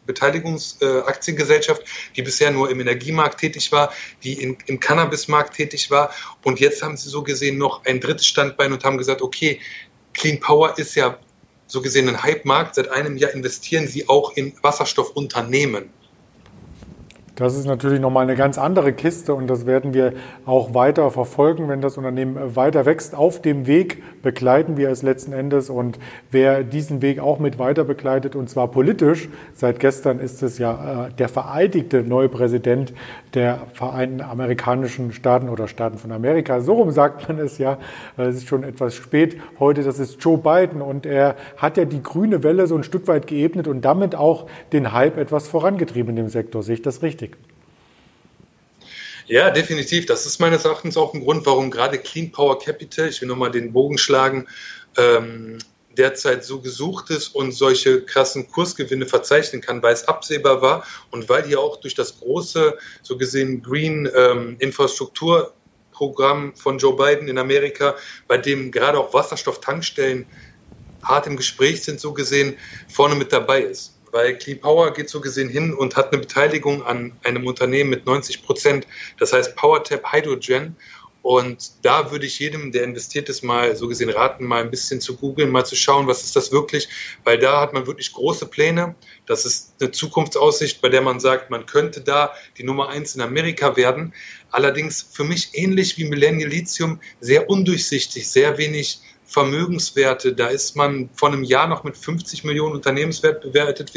Beteiligungsaktiengesellschaft, 0.05 1.81
äh, 1.81 1.85
die 2.15 2.21
bisher 2.21 2.51
nur 2.51 2.69
im 2.69 2.79
Energiemarkt 2.79 3.39
tätig 3.39 3.71
war, 3.71 3.91
die 4.23 4.33
in, 4.33 4.57
im 4.67 4.79
Cannabismarkt 4.79 5.55
tätig 5.55 5.89
war. 5.89 6.11
Und 6.43 6.59
jetzt 6.59 6.83
haben 6.83 6.95
sie 6.97 7.09
so 7.09 7.23
gesehen 7.23 7.57
noch 7.57 7.83
ein 7.85 7.99
drittes 7.99 8.27
Standbein 8.27 8.71
und 8.71 8.83
haben 8.83 8.97
gesagt, 8.97 9.21
okay, 9.21 9.59
Clean 10.13 10.39
Power 10.39 10.77
ist 10.77 10.95
ja 10.95 11.17
so 11.67 11.81
gesehen 11.81 12.07
ein 12.07 12.21
Hype-Markt. 12.21 12.75
Seit 12.75 12.89
einem 12.89 13.17
Jahr 13.17 13.31
investieren 13.31 13.87
sie 13.87 14.07
auch 14.07 14.35
in 14.35 14.53
Wasserstoffunternehmen. 14.61 15.89
Das 17.35 17.57
ist 17.57 17.65
natürlich 17.65 17.99
nochmal 17.99 18.23
eine 18.23 18.35
ganz 18.35 18.57
andere 18.57 18.93
Kiste 18.93 19.33
und 19.33 19.47
das 19.47 19.65
werden 19.65 19.93
wir 19.93 20.13
auch 20.45 20.73
weiter 20.73 21.11
verfolgen, 21.11 21.67
wenn 21.67 21.81
das 21.81 21.97
Unternehmen 21.97 22.55
weiter 22.55 22.85
wächst. 22.85 23.13
Auf 23.13 23.41
dem 23.41 23.67
Weg 23.67 24.21
begleiten 24.21 24.77
wir 24.77 24.89
es 24.89 25.03
letzten 25.03 25.33
Endes 25.33 25.69
und 25.69 25.99
wer 26.31 26.63
diesen 26.63 27.01
Weg 27.01 27.19
auch 27.19 27.39
mit 27.39 27.59
weiter 27.59 27.83
begleitet 27.83 28.37
und 28.37 28.49
zwar 28.49 28.69
politisch, 28.69 29.27
seit 29.53 29.81
gestern 29.81 30.19
ist 30.19 30.43
es 30.43 30.59
ja 30.59 31.07
äh, 31.07 31.13
der 31.13 31.27
vereidigte 31.27 32.03
neue 32.03 32.29
Präsident 32.29 32.93
der 33.33 33.59
Vereinten 33.73 34.21
Amerikanischen 34.21 35.11
Staaten 35.11 35.49
oder 35.49 35.67
Staaten 35.67 35.97
von 35.97 36.13
Amerika. 36.13 36.61
So 36.61 36.75
rum 36.75 36.91
sagt 36.91 37.27
man 37.27 37.37
es 37.39 37.57
ja. 37.57 37.77
Es 38.15 38.35
ist 38.35 38.47
schon 38.47 38.63
etwas 38.63 38.95
spät 38.95 39.35
heute. 39.59 39.83
Das 39.83 39.99
ist 39.99 40.23
Joe 40.23 40.37
Biden 40.37 40.81
und 40.81 41.05
er 41.05 41.35
hat 41.57 41.75
ja 41.75 41.83
die 41.83 42.01
grüne 42.01 42.43
Welle 42.43 42.65
so 42.67 42.75
ein 42.77 42.83
Stück 42.83 43.09
weit 43.09 43.27
geebnet 43.27 43.67
und 43.67 43.83
damit 43.83 44.15
auch 44.15 44.47
den 44.71 44.93
Hype 44.93 45.17
etwas 45.17 45.49
vorangetrieben 45.49 46.11
in 46.11 46.15
dem 46.15 46.29
Sektor. 46.29 46.63
Sehe 46.63 46.75
ich 46.75 46.81
das 46.81 47.01
richtig? 47.01 47.24
Ja, 49.27 49.49
definitiv. 49.49 50.05
Das 50.05 50.25
ist 50.25 50.39
meines 50.39 50.65
Erachtens 50.65 50.97
auch 50.97 51.13
ein 51.13 51.21
Grund, 51.21 51.45
warum 51.45 51.71
gerade 51.71 51.97
Clean 51.97 52.31
Power 52.31 52.59
Capital, 52.59 53.09
ich 53.09 53.21
will 53.21 53.27
nochmal 53.27 53.49
den 53.51 53.73
Bogen 53.73 53.97
schlagen, 53.97 54.47
ähm, 54.97 55.57
derzeit 55.97 56.43
so 56.45 56.61
gesucht 56.61 57.09
ist 57.09 57.29
und 57.29 57.51
solche 57.51 58.03
krassen 58.05 58.47
Kursgewinne 58.47 59.07
verzeichnen 59.07 59.61
kann, 59.61 59.81
weil 59.81 59.93
es 59.93 60.07
absehbar 60.07 60.61
war 60.61 60.85
und 61.09 61.27
weil 61.29 61.43
hier 61.45 61.59
auch 61.59 61.77
durch 61.77 61.95
das 61.95 62.19
große, 62.19 62.77
so 63.01 63.17
gesehen, 63.17 63.63
Green 63.63 64.07
ähm, 64.13 64.57
Infrastrukturprogramm 64.59 66.55
von 66.55 66.77
Joe 66.77 66.95
Biden 66.95 67.27
in 67.27 67.37
Amerika, 67.39 67.95
bei 68.27 68.37
dem 68.37 68.71
gerade 68.71 68.99
auch 68.99 69.13
Wasserstofftankstellen 69.13 70.27
hart 71.01 71.27
im 71.27 71.37
Gespräch 71.37 71.83
sind, 71.83 71.99
so 71.99 72.13
gesehen, 72.13 72.57
vorne 72.87 73.15
mit 73.15 73.31
dabei 73.33 73.61
ist 73.61 73.94
weil 74.15 74.37
Clean 74.37 74.57
Power 74.57 74.93
geht 74.93 75.09
so 75.09 75.19
gesehen 75.19 75.49
hin 75.49 75.73
und 75.73 75.97
hat 75.97 76.13
eine 76.13 76.21
Beteiligung 76.21 76.83
an 76.85 77.11
einem 77.25 77.45
Unternehmen 77.45 77.89
mit 77.89 78.05
90 78.05 78.43
Prozent, 78.43 78.87
das 79.19 79.33
heißt 79.33 79.57
PowerTap 79.57 80.09
Hydrogen. 80.09 80.77
Und 81.21 81.71
da 81.81 82.11
würde 82.11 82.25
ich 82.25 82.39
jedem, 82.39 82.71
der 82.71 82.83
investiert 82.83 83.27
ist, 83.27 83.43
mal 83.43 83.75
so 83.75 83.87
gesehen 83.89 84.11
raten, 84.11 84.45
mal 84.45 84.61
ein 84.61 84.69
bisschen 84.69 85.01
zu 85.01 85.17
googeln, 85.17 85.49
mal 85.49 85.65
zu 85.65 85.75
schauen, 85.75 86.07
was 86.07 86.23
ist 86.23 86.35
das 86.35 86.51
wirklich, 86.51 86.87
weil 87.25 87.39
da 87.39 87.59
hat 87.59 87.73
man 87.73 87.87
wirklich 87.87 88.13
große 88.13 88.45
Pläne. 88.45 88.95
Das 89.25 89.43
ist 89.43 89.73
eine 89.81 89.91
Zukunftsaussicht, 89.91 90.81
bei 90.81 90.87
der 90.87 91.01
man 91.01 91.19
sagt, 91.19 91.49
man 91.49 91.65
könnte 91.65 91.99
da 91.99 92.31
die 92.57 92.63
Nummer 92.63 92.89
eins 92.89 93.15
in 93.15 93.21
Amerika 93.21 93.75
werden. 93.75 94.13
Allerdings 94.51 95.01
für 95.11 95.25
mich 95.25 95.49
ähnlich 95.53 95.97
wie 95.97 96.05
Millennial 96.05 96.51
Lithium 96.51 97.01
sehr 97.19 97.49
undurchsichtig, 97.49 98.29
sehr 98.29 98.57
wenig 98.57 99.01
Vermögenswerte. 99.25 100.33
Da 100.33 100.47
ist 100.47 100.75
man 100.75 101.09
vor 101.13 101.29
einem 101.29 101.43
Jahr 101.43 101.67
noch 101.67 101.83
mit 101.83 101.97
50 101.97 102.43
Millionen 102.43 102.75
Unternehmenswert 102.75 103.41
bewertet 103.41 103.91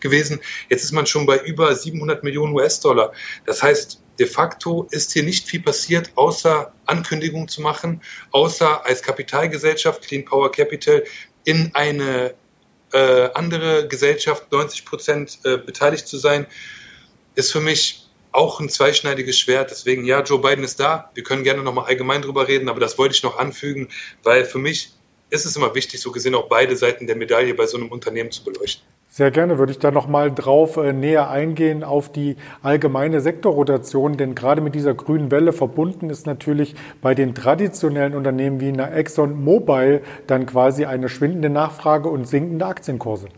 gewesen. 0.00 0.40
Jetzt 0.68 0.84
ist 0.84 0.92
man 0.92 1.06
schon 1.06 1.26
bei 1.26 1.38
über 1.38 1.74
700 1.74 2.22
Millionen 2.24 2.52
US-Dollar. 2.54 3.12
Das 3.46 3.62
heißt, 3.62 4.02
de 4.18 4.26
facto 4.26 4.86
ist 4.90 5.12
hier 5.12 5.22
nicht 5.22 5.46
viel 5.46 5.62
passiert, 5.62 6.10
außer 6.16 6.72
Ankündigungen 6.86 7.48
zu 7.48 7.62
machen, 7.62 8.02
außer 8.32 8.84
als 8.84 9.02
Kapitalgesellschaft 9.02 10.02
Clean 10.02 10.24
Power 10.24 10.50
Capital 10.50 11.04
in 11.44 11.70
eine 11.74 12.34
äh, 12.92 13.30
andere 13.34 13.88
Gesellschaft 13.88 14.52
90 14.52 14.84
Prozent 14.84 15.38
äh, 15.44 15.56
beteiligt 15.56 16.06
zu 16.06 16.18
sein, 16.18 16.46
ist 17.34 17.52
für 17.52 17.60
mich 17.60 18.08
auch 18.32 18.60
ein 18.60 18.68
zweischneidiges 18.68 19.38
Schwert. 19.38 19.70
Deswegen, 19.70 20.04
ja, 20.04 20.22
Joe 20.22 20.40
Biden 20.40 20.64
ist 20.64 20.80
da. 20.80 21.10
Wir 21.14 21.22
können 21.22 21.44
gerne 21.44 21.62
nochmal 21.62 21.86
allgemein 21.86 22.22
drüber 22.22 22.48
reden, 22.48 22.68
aber 22.68 22.80
das 22.80 22.98
wollte 22.98 23.14
ich 23.14 23.22
noch 23.22 23.38
anfügen, 23.38 23.88
weil 24.22 24.44
für 24.44 24.58
mich 24.58 24.92
ist 25.30 25.46
es 25.46 25.56
immer 25.56 25.74
wichtig, 25.74 26.00
so 26.00 26.12
gesehen 26.12 26.34
auch 26.34 26.48
beide 26.48 26.76
Seiten 26.76 27.06
der 27.06 27.16
Medaille 27.16 27.54
bei 27.54 27.66
so 27.66 27.78
einem 27.78 27.88
Unternehmen 27.88 28.30
zu 28.30 28.44
beleuchten. 28.44 28.84
Sehr 29.08 29.30
gerne 29.30 29.58
würde 29.58 29.72
ich 29.72 29.78
da 29.78 29.90
noch 29.90 30.08
mal 30.08 30.32
drauf 30.32 30.78
äh, 30.78 30.94
näher 30.94 31.28
eingehen 31.28 31.84
auf 31.84 32.10
die 32.10 32.36
allgemeine 32.62 33.20
Sektorrotation, 33.20 34.16
denn 34.16 34.34
gerade 34.34 34.62
mit 34.62 34.74
dieser 34.74 34.94
grünen 34.94 35.30
Welle 35.30 35.52
verbunden 35.52 36.08
ist 36.08 36.26
natürlich 36.26 36.74
bei 37.02 37.14
den 37.14 37.34
traditionellen 37.34 38.14
Unternehmen 38.14 38.60
wie 38.60 38.68
einer 38.68 38.94
Exxon 38.94 39.42
Mobil 39.42 40.02
dann 40.26 40.46
quasi 40.46 40.86
eine 40.86 41.10
schwindende 41.10 41.50
Nachfrage 41.50 42.08
und 42.08 42.26
sinkende 42.26 42.64
Aktienkurse. 42.64 43.28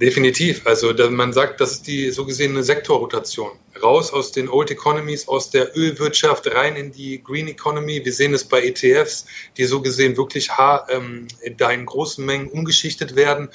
Definitiv. 0.00 0.66
Also 0.66 0.92
man 1.10 1.32
sagt, 1.32 1.60
das 1.60 1.72
ist 1.72 1.86
die 1.86 2.10
so 2.10 2.24
gesehene 2.24 2.62
Sektorrotation. 2.62 3.52
Raus 3.82 4.12
aus 4.12 4.32
den 4.32 4.48
Old 4.48 4.70
Economies, 4.70 5.28
aus 5.28 5.50
der 5.50 5.76
Ölwirtschaft 5.76 6.52
rein 6.54 6.76
in 6.76 6.92
die 6.92 7.22
Green 7.22 7.48
Economy. 7.48 8.04
Wir 8.04 8.12
sehen 8.12 8.34
es 8.34 8.44
bei 8.44 8.62
ETFs, 8.62 9.26
die 9.56 9.64
so 9.64 9.80
gesehen 9.80 10.16
wirklich 10.16 10.50
ähm, 10.90 11.28
da 11.56 11.70
in 11.70 11.86
großen 11.86 12.24
Mengen 12.24 12.48
umgeschichtet 12.48 13.16
werden. 13.16 13.48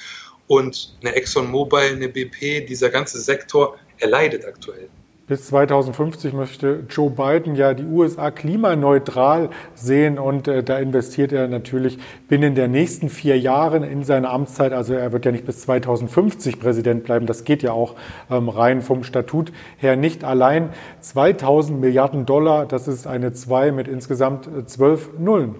Und 0.46 0.96
eine 1.02 1.14
ExxonMobil, 1.14 1.80
eine 1.80 2.08
BP, 2.08 2.66
dieser 2.66 2.88
ganze 2.88 3.20
Sektor, 3.20 3.78
er 3.98 4.08
leidet 4.08 4.46
aktuell. 4.46 4.88
Bis 5.28 5.48
2050 5.48 6.32
möchte 6.32 6.84
Joe 6.88 7.10
Biden 7.10 7.54
ja 7.54 7.74
die 7.74 7.84
USA 7.84 8.30
klimaneutral 8.30 9.50
sehen 9.74 10.18
und 10.18 10.48
äh, 10.48 10.64
da 10.64 10.78
investiert 10.78 11.32
er 11.32 11.48
natürlich 11.48 11.98
binnen 12.28 12.54
der 12.54 12.66
nächsten 12.66 13.10
vier 13.10 13.38
Jahre 13.38 13.86
in 13.86 14.04
seine 14.04 14.30
Amtszeit. 14.30 14.72
Also 14.72 14.94
er 14.94 15.12
wird 15.12 15.26
ja 15.26 15.30
nicht 15.30 15.44
bis 15.44 15.60
2050 15.60 16.58
Präsident 16.58 17.04
bleiben. 17.04 17.26
Das 17.26 17.44
geht 17.44 17.62
ja 17.62 17.72
auch 17.72 17.94
ähm, 18.30 18.48
rein 18.48 18.80
vom 18.80 19.04
Statut 19.04 19.52
her 19.76 19.96
nicht 19.96 20.24
allein. 20.24 20.72
2000 21.02 21.78
Milliarden 21.78 22.24
Dollar, 22.24 22.64
das 22.64 22.88
ist 22.88 23.06
eine 23.06 23.34
2 23.34 23.70
mit 23.72 23.86
insgesamt 23.86 24.48
zwölf 24.70 25.10
Nullen. 25.18 25.56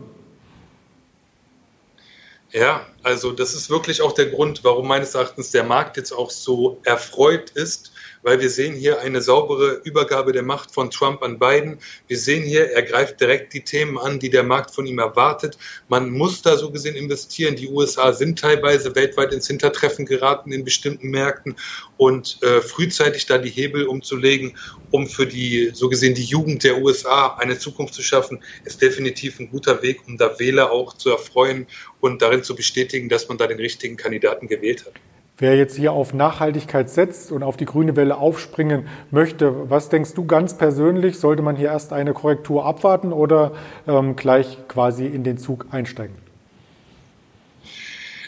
Ja, 2.52 2.80
also 3.02 3.32
das 3.32 3.52
ist 3.52 3.68
wirklich 3.68 4.00
auch 4.00 4.12
der 4.12 4.30
Grund, 4.30 4.64
warum 4.64 4.88
meines 4.88 5.14
Erachtens 5.14 5.50
der 5.50 5.64
Markt 5.64 5.98
jetzt 5.98 6.12
auch 6.12 6.30
so 6.30 6.80
erfreut 6.84 7.50
ist 7.50 7.92
weil 8.22 8.40
wir 8.40 8.50
sehen 8.50 8.74
hier 8.74 9.00
eine 9.00 9.22
saubere 9.22 9.80
Übergabe 9.84 10.32
der 10.32 10.42
Macht 10.42 10.70
von 10.70 10.90
Trump 10.90 11.22
an 11.22 11.38
Biden. 11.38 11.78
Wir 12.06 12.18
sehen 12.18 12.44
hier, 12.44 12.70
er 12.70 12.82
greift 12.82 13.20
direkt 13.20 13.52
die 13.54 13.62
Themen 13.62 13.98
an, 13.98 14.18
die 14.18 14.30
der 14.30 14.42
Markt 14.42 14.74
von 14.74 14.86
ihm 14.86 14.98
erwartet. 14.98 15.58
Man 15.88 16.10
muss 16.10 16.42
da 16.42 16.56
so 16.56 16.70
gesehen 16.70 16.96
investieren. 16.96 17.56
Die 17.56 17.68
USA 17.68 18.12
sind 18.12 18.38
teilweise 18.38 18.94
weltweit 18.94 19.32
ins 19.32 19.46
Hintertreffen 19.46 20.06
geraten 20.06 20.52
in 20.52 20.64
bestimmten 20.64 21.10
Märkten 21.10 21.56
und 21.96 22.38
äh, 22.42 22.60
frühzeitig 22.60 23.26
da 23.26 23.38
die 23.38 23.50
Hebel 23.50 23.86
umzulegen, 23.86 24.56
um 24.90 25.06
für 25.06 25.26
die 25.26 25.70
so 25.72 25.88
gesehen 25.88 26.14
die 26.14 26.24
Jugend 26.24 26.64
der 26.64 26.78
USA 26.78 27.36
eine 27.38 27.58
Zukunft 27.58 27.94
zu 27.94 28.02
schaffen, 28.02 28.42
ist 28.64 28.80
definitiv 28.80 29.38
ein 29.38 29.50
guter 29.50 29.82
Weg, 29.82 30.06
um 30.06 30.16
da 30.16 30.38
Wähler 30.38 30.70
auch 30.70 30.94
zu 30.94 31.10
erfreuen 31.10 31.66
und 32.00 32.22
darin 32.22 32.42
zu 32.42 32.54
bestätigen, 32.54 33.08
dass 33.08 33.28
man 33.28 33.38
da 33.38 33.46
den 33.46 33.58
richtigen 33.58 33.96
Kandidaten 33.96 34.48
gewählt 34.48 34.86
hat. 34.86 34.94
Wer 35.40 35.56
jetzt 35.56 35.76
hier 35.76 35.92
auf 35.92 36.14
Nachhaltigkeit 36.14 36.90
setzt 36.90 37.30
und 37.30 37.44
auf 37.44 37.56
die 37.56 37.64
grüne 37.64 37.94
Welle 37.94 38.16
aufspringen 38.16 38.88
möchte, 39.12 39.70
was 39.70 39.88
denkst 39.88 40.14
du 40.14 40.26
ganz 40.26 40.58
persönlich? 40.58 41.20
Sollte 41.20 41.42
man 41.42 41.54
hier 41.54 41.68
erst 41.68 41.92
eine 41.92 42.12
Korrektur 42.12 42.66
abwarten 42.66 43.12
oder 43.12 43.54
ähm, 43.86 44.16
gleich 44.16 44.58
quasi 44.66 45.06
in 45.06 45.22
den 45.22 45.38
Zug 45.38 45.66
einsteigen? 45.70 46.16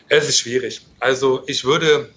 Es 0.08 0.28
ist 0.28 0.38
schwierig. 0.38 0.86
Also 1.00 1.42
ich 1.48 1.64
würde, 1.64 2.10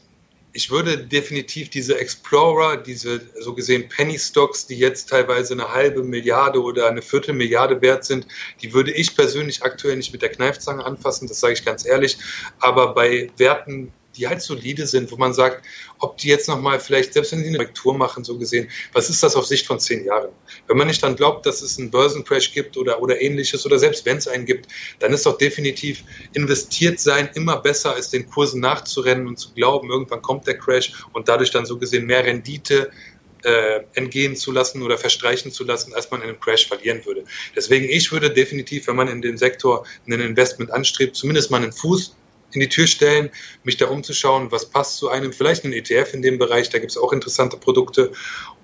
ich 0.52 0.70
würde 0.70 1.00
definitiv 1.00 1.72
diese 1.72 1.98
Explorer, 1.98 2.78
diese 2.78 3.20
so 3.40 3.56
gesehen 3.56 3.90
Penny 3.90 4.20
Stocks, 4.20 4.68
die 4.68 4.78
jetzt 4.78 5.10
teilweise 5.10 5.54
eine 5.54 5.74
halbe 5.74 6.04
Milliarde 6.04 6.62
oder 6.62 6.88
eine 6.88 7.02
Viertelmilliarde 7.02 7.82
wert 7.82 8.06
sind, 8.06 8.28
die 8.62 8.72
würde 8.72 8.92
ich 8.92 9.16
persönlich 9.16 9.64
aktuell 9.64 9.98
nicht 9.98 10.14
mit 10.14 10.22
der 10.22 10.30
Kneifzange 10.30 10.86
anfassen, 10.86 11.28
das 11.28 11.40
sage 11.40 11.54
ich 11.54 11.66
ganz 11.66 11.84
ehrlich. 11.84 12.20
Aber 12.60 12.94
bei 12.94 13.32
Werten 13.38 13.92
die 14.16 14.28
halt 14.28 14.42
solide 14.42 14.88
sind, 14.88 15.12
wo 15.12 15.18
man 15.18 15.34
sagt, 15.34 15.66
ob 16.00 16.18
die 16.18 16.28
jetzt 16.28 16.48
nochmal 16.48 16.80
vielleicht, 16.80 17.14
selbst 17.14 17.32
wenn 17.32 17.42
die 17.42 17.50
eine 17.50 17.58
Korrektur 17.58 17.94
machen, 17.98 18.24
so 18.24 18.38
gesehen, 18.38 18.70
was 18.94 19.10
ist 19.10 19.24
das 19.24 19.36
auf 19.36 19.46
Sicht 19.46 19.66
von 19.66 19.80
zehn 19.80 20.06
Jahren? 20.06 20.30
Wenn 20.68 20.78
man 20.78 20.88
nicht 20.88 21.02
dann 21.02 21.16
glaubt, 21.16 21.46
dass 21.46 21.62
es 21.62 21.80
einen 21.80 21.92
Börsencrash 21.92 22.54
gibt 22.54 22.78
oder, 22.78 23.02
oder 23.02 23.22
ähnliches 23.22 23.66
oder 23.66 23.80
selbst 23.80 24.06
wenn 24.06 24.18
es 24.18 24.28
einen 24.28 24.46
gibt, 24.46 24.68
dann 25.00 25.14
ist 25.14 25.26
doch 25.26 25.38
definitiv 25.38 26.04
investiert 26.34 27.00
sein 27.00 27.30
immer 27.34 27.58
besser, 27.58 27.96
als 27.96 28.10
den 28.10 28.30
Kursen 28.30 28.62
nachzurennen 28.62 29.28
und 29.28 29.38
zu 29.38 29.54
glauben, 29.54 29.90
irgendwann 29.90 30.22
kommt 30.22 30.48
der 30.48 30.58
Crash 30.58 30.94
und 31.14 31.28
dadurch 31.28 31.52
dann 31.52 31.66
so 31.66 31.78
gesehen 31.78 32.06
mehr 32.06 32.26
Rendite 32.26 32.92
äh, 33.44 33.82
entgehen 33.94 34.36
zu 34.36 34.52
lassen 34.52 34.82
oder 34.82 34.98
verstreichen 34.98 35.52
zu 35.52 35.66
lassen, 35.66 35.94
als 35.94 36.10
man 36.12 36.22
in 36.22 36.30
einem 36.30 36.40
Crash 36.40 36.68
verlieren 36.68 37.06
würde. 37.06 37.26
Deswegen, 37.56 37.90
ich 37.90 38.12
würde 38.12 38.30
definitiv, 38.30 38.88
wenn 38.88 38.96
man 38.96 39.10
in 39.10 39.22
dem 39.22 39.38
Sektor 39.38 39.86
ein 40.08 40.14
Investment 40.14 40.72
anstrebt, 40.72 41.16
zumindest 41.16 41.52
mal 41.52 41.62
einen 41.62 41.74
Fuß 41.74 42.16
in 42.54 42.62
die 42.62 42.70
Tür 42.70 42.88
stellen, 42.88 43.30
mich 43.64 43.78
da 43.78 43.88
umzuschauen, 43.88 44.52
was 44.52 44.70
passt 44.70 44.98
zu 44.98 45.10
einem, 45.10 45.34
vielleicht 45.34 45.64
ein 45.64 45.74
ETF 45.74 46.14
in 46.14 46.22
dem 46.22 46.38
Bereich, 46.38 46.70
da 46.70 46.80
gibt 46.80 46.92
es 46.92 46.98
auch 46.98 47.14
interessante 47.14 47.58
Produkte 47.58 48.12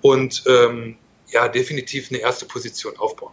und 0.00 0.42
ähm, 0.46 0.96
ja, 1.28 1.48
definitiv 1.48 2.10
eine 2.10 2.20
erste 2.20 2.46
Position 2.46 2.96
aufbauen. 2.96 3.32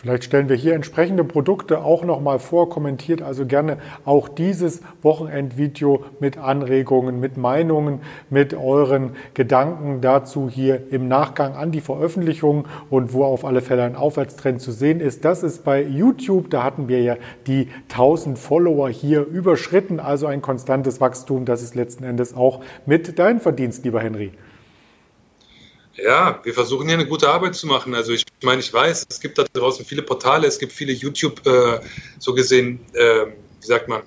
Vielleicht 0.00 0.24
stellen 0.24 0.48
wir 0.48 0.56
hier 0.56 0.72
entsprechende 0.72 1.24
Produkte 1.24 1.84
auch 1.84 2.04
nochmal 2.04 2.38
vor, 2.38 2.70
kommentiert 2.70 3.20
also 3.20 3.44
gerne 3.44 3.76
auch 4.06 4.30
dieses 4.30 4.80
Wochenendvideo 5.02 6.06
mit 6.20 6.38
Anregungen, 6.38 7.20
mit 7.20 7.36
Meinungen, 7.36 8.00
mit 8.30 8.54
euren 8.54 9.10
Gedanken 9.34 10.00
dazu 10.00 10.48
hier 10.48 10.90
im 10.90 11.06
Nachgang 11.06 11.52
an 11.52 11.70
die 11.70 11.82
Veröffentlichung 11.82 12.64
und 12.88 13.12
wo 13.12 13.24
auf 13.24 13.44
alle 13.44 13.60
Fälle 13.60 13.82
ein 13.82 13.94
Aufwärtstrend 13.94 14.62
zu 14.62 14.72
sehen 14.72 15.00
ist. 15.00 15.26
Das 15.26 15.42
ist 15.42 15.64
bei 15.64 15.82
YouTube, 15.82 16.48
da 16.48 16.62
hatten 16.64 16.88
wir 16.88 17.02
ja 17.02 17.16
die 17.46 17.68
1000 17.90 18.38
Follower 18.38 18.88
hier 18.88 19.26
überschritten, 19.26 20.00
also 20.00 20.26
ein 20.28 20.40
konstantes 20.40 21.02
Wachstum. 21.02 21.44
Das 21.44 21.60
ist 21.62 21.74
letzten 21.74 22.04
Endes 22.04 22.34
auch 22.34 22.62
mit 22.86 23.18
deinem 23.18 23.40
Verdienst, 23.40 23.84
lieber 23.84 24.00
Henry. 24.00 24.32
Ja, 26.02 26.40
wir 26.42 26.54
versuchen 26.54 26.86
hier 26.86 26.96
eine 26.96 27.06
gute 27.06 27.28
Arbeit 27.28 27.54
zu 27.54 27.66
machen. 27.66 27.94
Also 27.94 28.12
ich 28.12 28.24
meine, 28.42 28.60
ich 28.60 28.72
weiß, 28.72 29.06
es 29.08 29.20
gibt 29.20 29.38
da 29.38 29.44
draußen 29.52 29.84
viele 29.84 30.02
Portale, 30.02 30.46
es 30.46 30.58
gibt 30.58 30.72
viele 30.72 30.92
YouTube, 30.92 31.46
äh, 31.46 31.80
so 32.18 32.32
gesehen, 32.34 32.80
äh, 32.94 33.26
wie 33.60 33.66
sagt 33.66 33.88
man, 33.88 34.02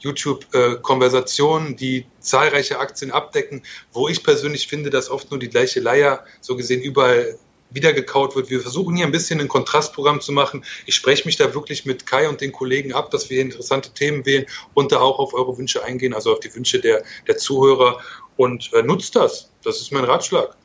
YouTube-Konversationen, 0.00 1.72
äh, 1.72 1.76
die 1.76 2.06
zahlreiche 2.20 2.78
Aktien 2.78 3.10
abdecken, 3.10 3.62
wo 3.92 4.08
ich 4.08 4.24
persönlich 4.24 4.66
finde, 4.66 4.90
dass 4.90 5.10
oft 5.10 5.30
nur 5.30 5.38
die 5.38 5.48
gleiche 5.48 5.78
Leier, 5.80 6.24
so 6.40 6.56
gesehen, 6.56 6.80
überall 6.80 7.38
wiedergekaut 7.70 8.34
wird. 8.34 8.50
Wir 8.50 8.60
versuchen 8.60 8.96
hier 8.96 9.06
ein 9.06 9.12
bisschen 9.12 9.40
ein 9.40 9.46
Kontrastprogramm 9.46 10.20
zu 10.20 10.32
machen. 10.32 10.64
Ich 10.86 10.96
spreche 10.96 11.26
mich 11.26 11.36
da 11.36 11.54
wirklich 11.54 11.86
mit 11.86 12.06
Kai 12.06 12.28
und 12.28 12.40
den 12.40 12.50
Kollegen 12.50 12.92
ab, 12.92 13.12
dass 13.12 13.30
wir 13.30 13.40
interessante 13.40 13.90
Themen 13.90 14.26
wählen 14.26 14.46
und 14.74 14.90
da 14.90 14.98
auch 14.98 15.20
auf 15.20 15.34
eure 15.34 15.56
Wünsche 15.56 15.84
eingehen, 15.84 16.12
also 16.12 16.32
auf 16.32 16.40
die 16.40 16.52
Wünsche 16.52 16.80
der, 16.80 17.04
der 17.28 17.36
Zuhörer 17.36 18.00
und 18.36 18.72
äh, 18.72 18.82
nutzt 18.82 19.14
das. 19.14 19.50
Das 19.62 19.80
ist 19.80 19.92
mein 19.92 20.04
Ratschlag. 20.04 20.56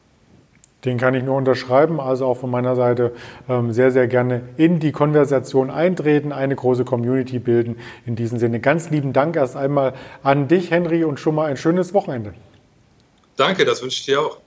Den 0.85 0.97
kann 0.97 1.13
ich 1.15 1.23
nur 1.23 1.35
unterschreiben. 1.35 1.99
Also 1.99 2.25
auch 2.25 2.37
von 2.37 2.51
meiner 2.51 2.75
Seite 2.75 3.13
ähm, 3.49 3.73
sehr, 3.73 3.91
sehr 3.91 4.07
gerne 4.07 4.41
in 4.57 4.79
die 4.79 4.91
Konversation 4.91 5.69
eintreten, 5.69 6.31
eine 6.31 6.55
große 6.55 6.85
Community 6.85 7.39
bilden. 7.39 7.77
In 8.05 8.15
diesem 8.15 8.37
Sinne 8.37 8.59
ganz 8.59 8.89
lieben 8.89 9.11
Dank 9.11 9.35
erst 9.35 9.55
einmal 9.55 9.93
an 10.23 10.47
dich, 10.47 10.71
Henry, 10.71 11.03
und 11.03 11.19
schon 11.19 11.35
mal 11.35 11.45
ein 11.45 11.57
schönes 11.57 11.93
Wochenende. 11.93 12.33
Danke, 13.35 13.65
das 13.65 13.81
wünsche 13.81 13.99
ich 13.99 14.05
dir 14.05 14.21
auch. 14.21 14.44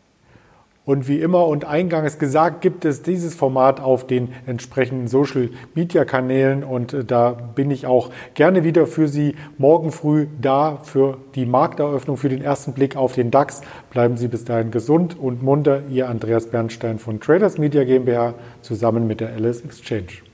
Und 0.88 1.06
wie 1.06 1.20
immer 1.20 1.46
und 1.48 1.66
eingangs 1.66 2.18
gesagt, 2.18 2.62
gibt 2.62 2.86
es 2.86 3.02
dieses 3.02 3.34
Format 3.34 3.78
auf 3.78 4.06
den 4.06 4.30
entsprechenden 4.46 5.06
Social 5.06 5.50
Media 5.74 6.06
Kanälen 6.06 6.64
und 6.64 6.94
äh, 6.94 7.04
da 7.04 7.32
bin 7.32 7.70
ich 7.70 7.84
auch 7.86 8.08
gerne 8.32 8.64
wieder 8.64 8.86
für 8.86 9.06
Sie 9.06 9.34
morgen 9.58 9.92
früh 9.92 10.28
da 10.40 10.78
für 10.82 11.18
die 11.34 11.44
Markteröffnung, 11.44 12.16
für 12.16 12.30
den 12.30 12.40
ersten 12.40 12.72
Blick 12.72 12.96
auf 12.96 13.12
den 13.12 13.30
DAX. 13.30 13.60
Bleiben 13.90 14.16
Sie 14.16 14.28
bis 14.28 14.46
dahin 14.46 14.70
gesund 14.70 15.14
und 15.18 15.42
munter. 15.42 15.82
Ihr 15.90 16.08
Andreas 16.08 16.46
Bernstein 16.46 16.98
von 16.98 17.20
Traders 17.20 17.58
Media 17.58 17.84
GmbH 17.84 18.32
zusammen 18.62 19.06
mit 19.06 19.20
der 19.20 19.34
Alice 19.34 19.60
Exchange. 19.60 20.27